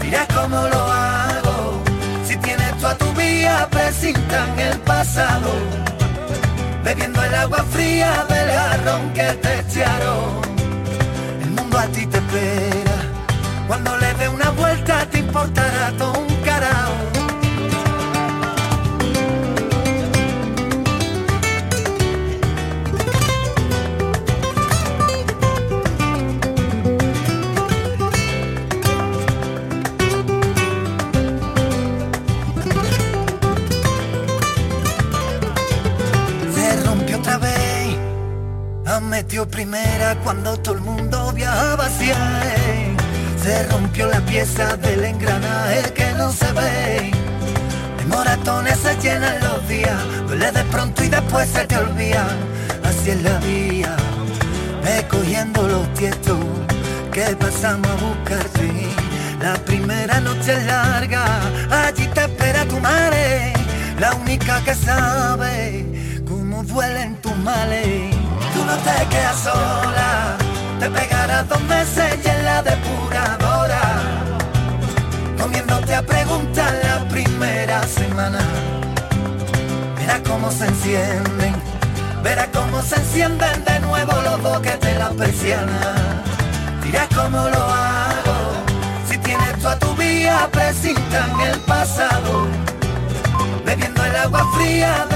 Dirás 0.00 0.28
cómo 0.32 0.62
lo 0.68 0.82
hago, 0.84 1.82
si 2.24 2.36
tienes 2.36 2.72
tú 2.78 2.86
a 2.86 2.94
tu 2.96 3.12
vía, 3.14 3.66
presintan 3.68 4.56
el 4.60 4.78
pasado 4.78 5.50
bebiendo 6.84 7.20
el 7.20 7.34
agua 7.34 7.64
fría 7.72 8.24
del 8.28 8.48
jarrón 8.48 9.12
que 9.12 9.32
te 9.42 9.58
echaron. 9.58 10.45
A 11.78 11.88
ti 11.88 12.04
te 12.06 12.16
espera, 12.16 12.96
cuando 13.68 13.96
le 13.98 14.12
dé 14.14 14.28
una 14.28 14.50
vuelta 14.50 15.06
te 15.08 15.18
importará 15.18 15.92
todo 15.96 16.18
un 16.18 16.34
carajo. 16.42 16.92
Se 36.54 36.84
rompió 36.84 37.18
otra 37.18 37.38
vez, 37.38 37.96
metió 39.02 39.46
primera 39.46 40.16
cuando 40.24 40.58
todo 40.58 40.74
el 40.74 40.80
mundo 40.80 40.95
Se 43.42 43.62
rompió 43.68 44.06
la 44.08 44.20
pieza 44.20 44.76
del 44.76 45.04
engranaje 45.04 45.92
que 45.94 46.12
no 46.14 46.32
se 46.32 46.50
ve. 46.52 47.10
De 47.98 48.04
moratones 48.06 48.78
se 48.78 48.96
llenan 48.96 49.38
los 49.40 49.68
días, 49.68 49.98
duele 50.26 50.50
de 50.50 50.64
pronto 50.64 51.04
y 51.04 51.08
después 51.08 51.48
se 51.48 51.64
te 51.66 51.76
olvida. 51.76 52.26
Así 52.84 53.10
es 53.10 53.22
la 53.22 53.38
vida, 53.38 53.96
recogiendo 54.82 55.68
los 55.68 55.92
tiestos 55.94 56.38
que 57.12 57.36
pasamos 57.36 57.88
a 57.88 58.04
buscarte. 58.04 58.88
La 59.40 59.54
primera 59.54 60.20
noche 60.20 60.54
es 60.54 60.64
larga, 60.64 61.24
allí 61.70 62.06
te 62.08 62.22
espera 62.22 62.64
tu 62.64 62.80
madre, 62.80 63.52
la 63.98 64.14
única 64.14 64.62
que 64.64 64.74
sabe 64.74 65.84
cómo 66.26 66.62
duelen 66.64 67.14
tus 67.16 67.36
males. 67.36 68.14
Tú 68.54 68.64
no 68.64 68.76
te 68.78 69.06
quedas 69.08 69.38
sola, 69.40 70.36
te 70.78 70.90
pegarás 70.90 71.48
dos 71.48 71.60
meses 71.62 72.18
y 72.24 72.28
en 72.28 72.44
la 72.44 72.62
depuradora, 72.62 73.82
comiéndote 75.40 75.94
a 75.94 76.02
preguntar 76.02 76.74
la 76.82 77.08
primera 77.08 77.82
semana. 77.84 78.38
Verás 79.96 80.20
cómo 80.26 80.50
se 80.50 80.66
encienden, 80.66 81.54
verás 82.22 82.48
cómo 82.52 82.82
se 82.82 82.96
encienden 82.96 83.64
de 83.64 83.80
nuevo 83.80 84.12
los 84.22 84.42
boquetes 84.42 84.80
de 84.80 84.98
la 84.98 85.10
persiana. 85.10 85.94
Dirás 86.82 87.08
cómo 87.14 87.48
lo 87.48 87.64
hago, 87.64 88.36
si 89.08 89.18
tienes 89.18 89.58
tú 89.60 89.68
a 89.68 89.78
tu 89.78 89.94
vía, 89.94 90.48
presintan 90.52 91.40
el 91.40 91.58
pasado, 91.60 92.46
bebiendo 93.64 94.04
el 94.04 94.16
agua 94.16 94.46
fría 94.56 95.06
de 95.08 95.14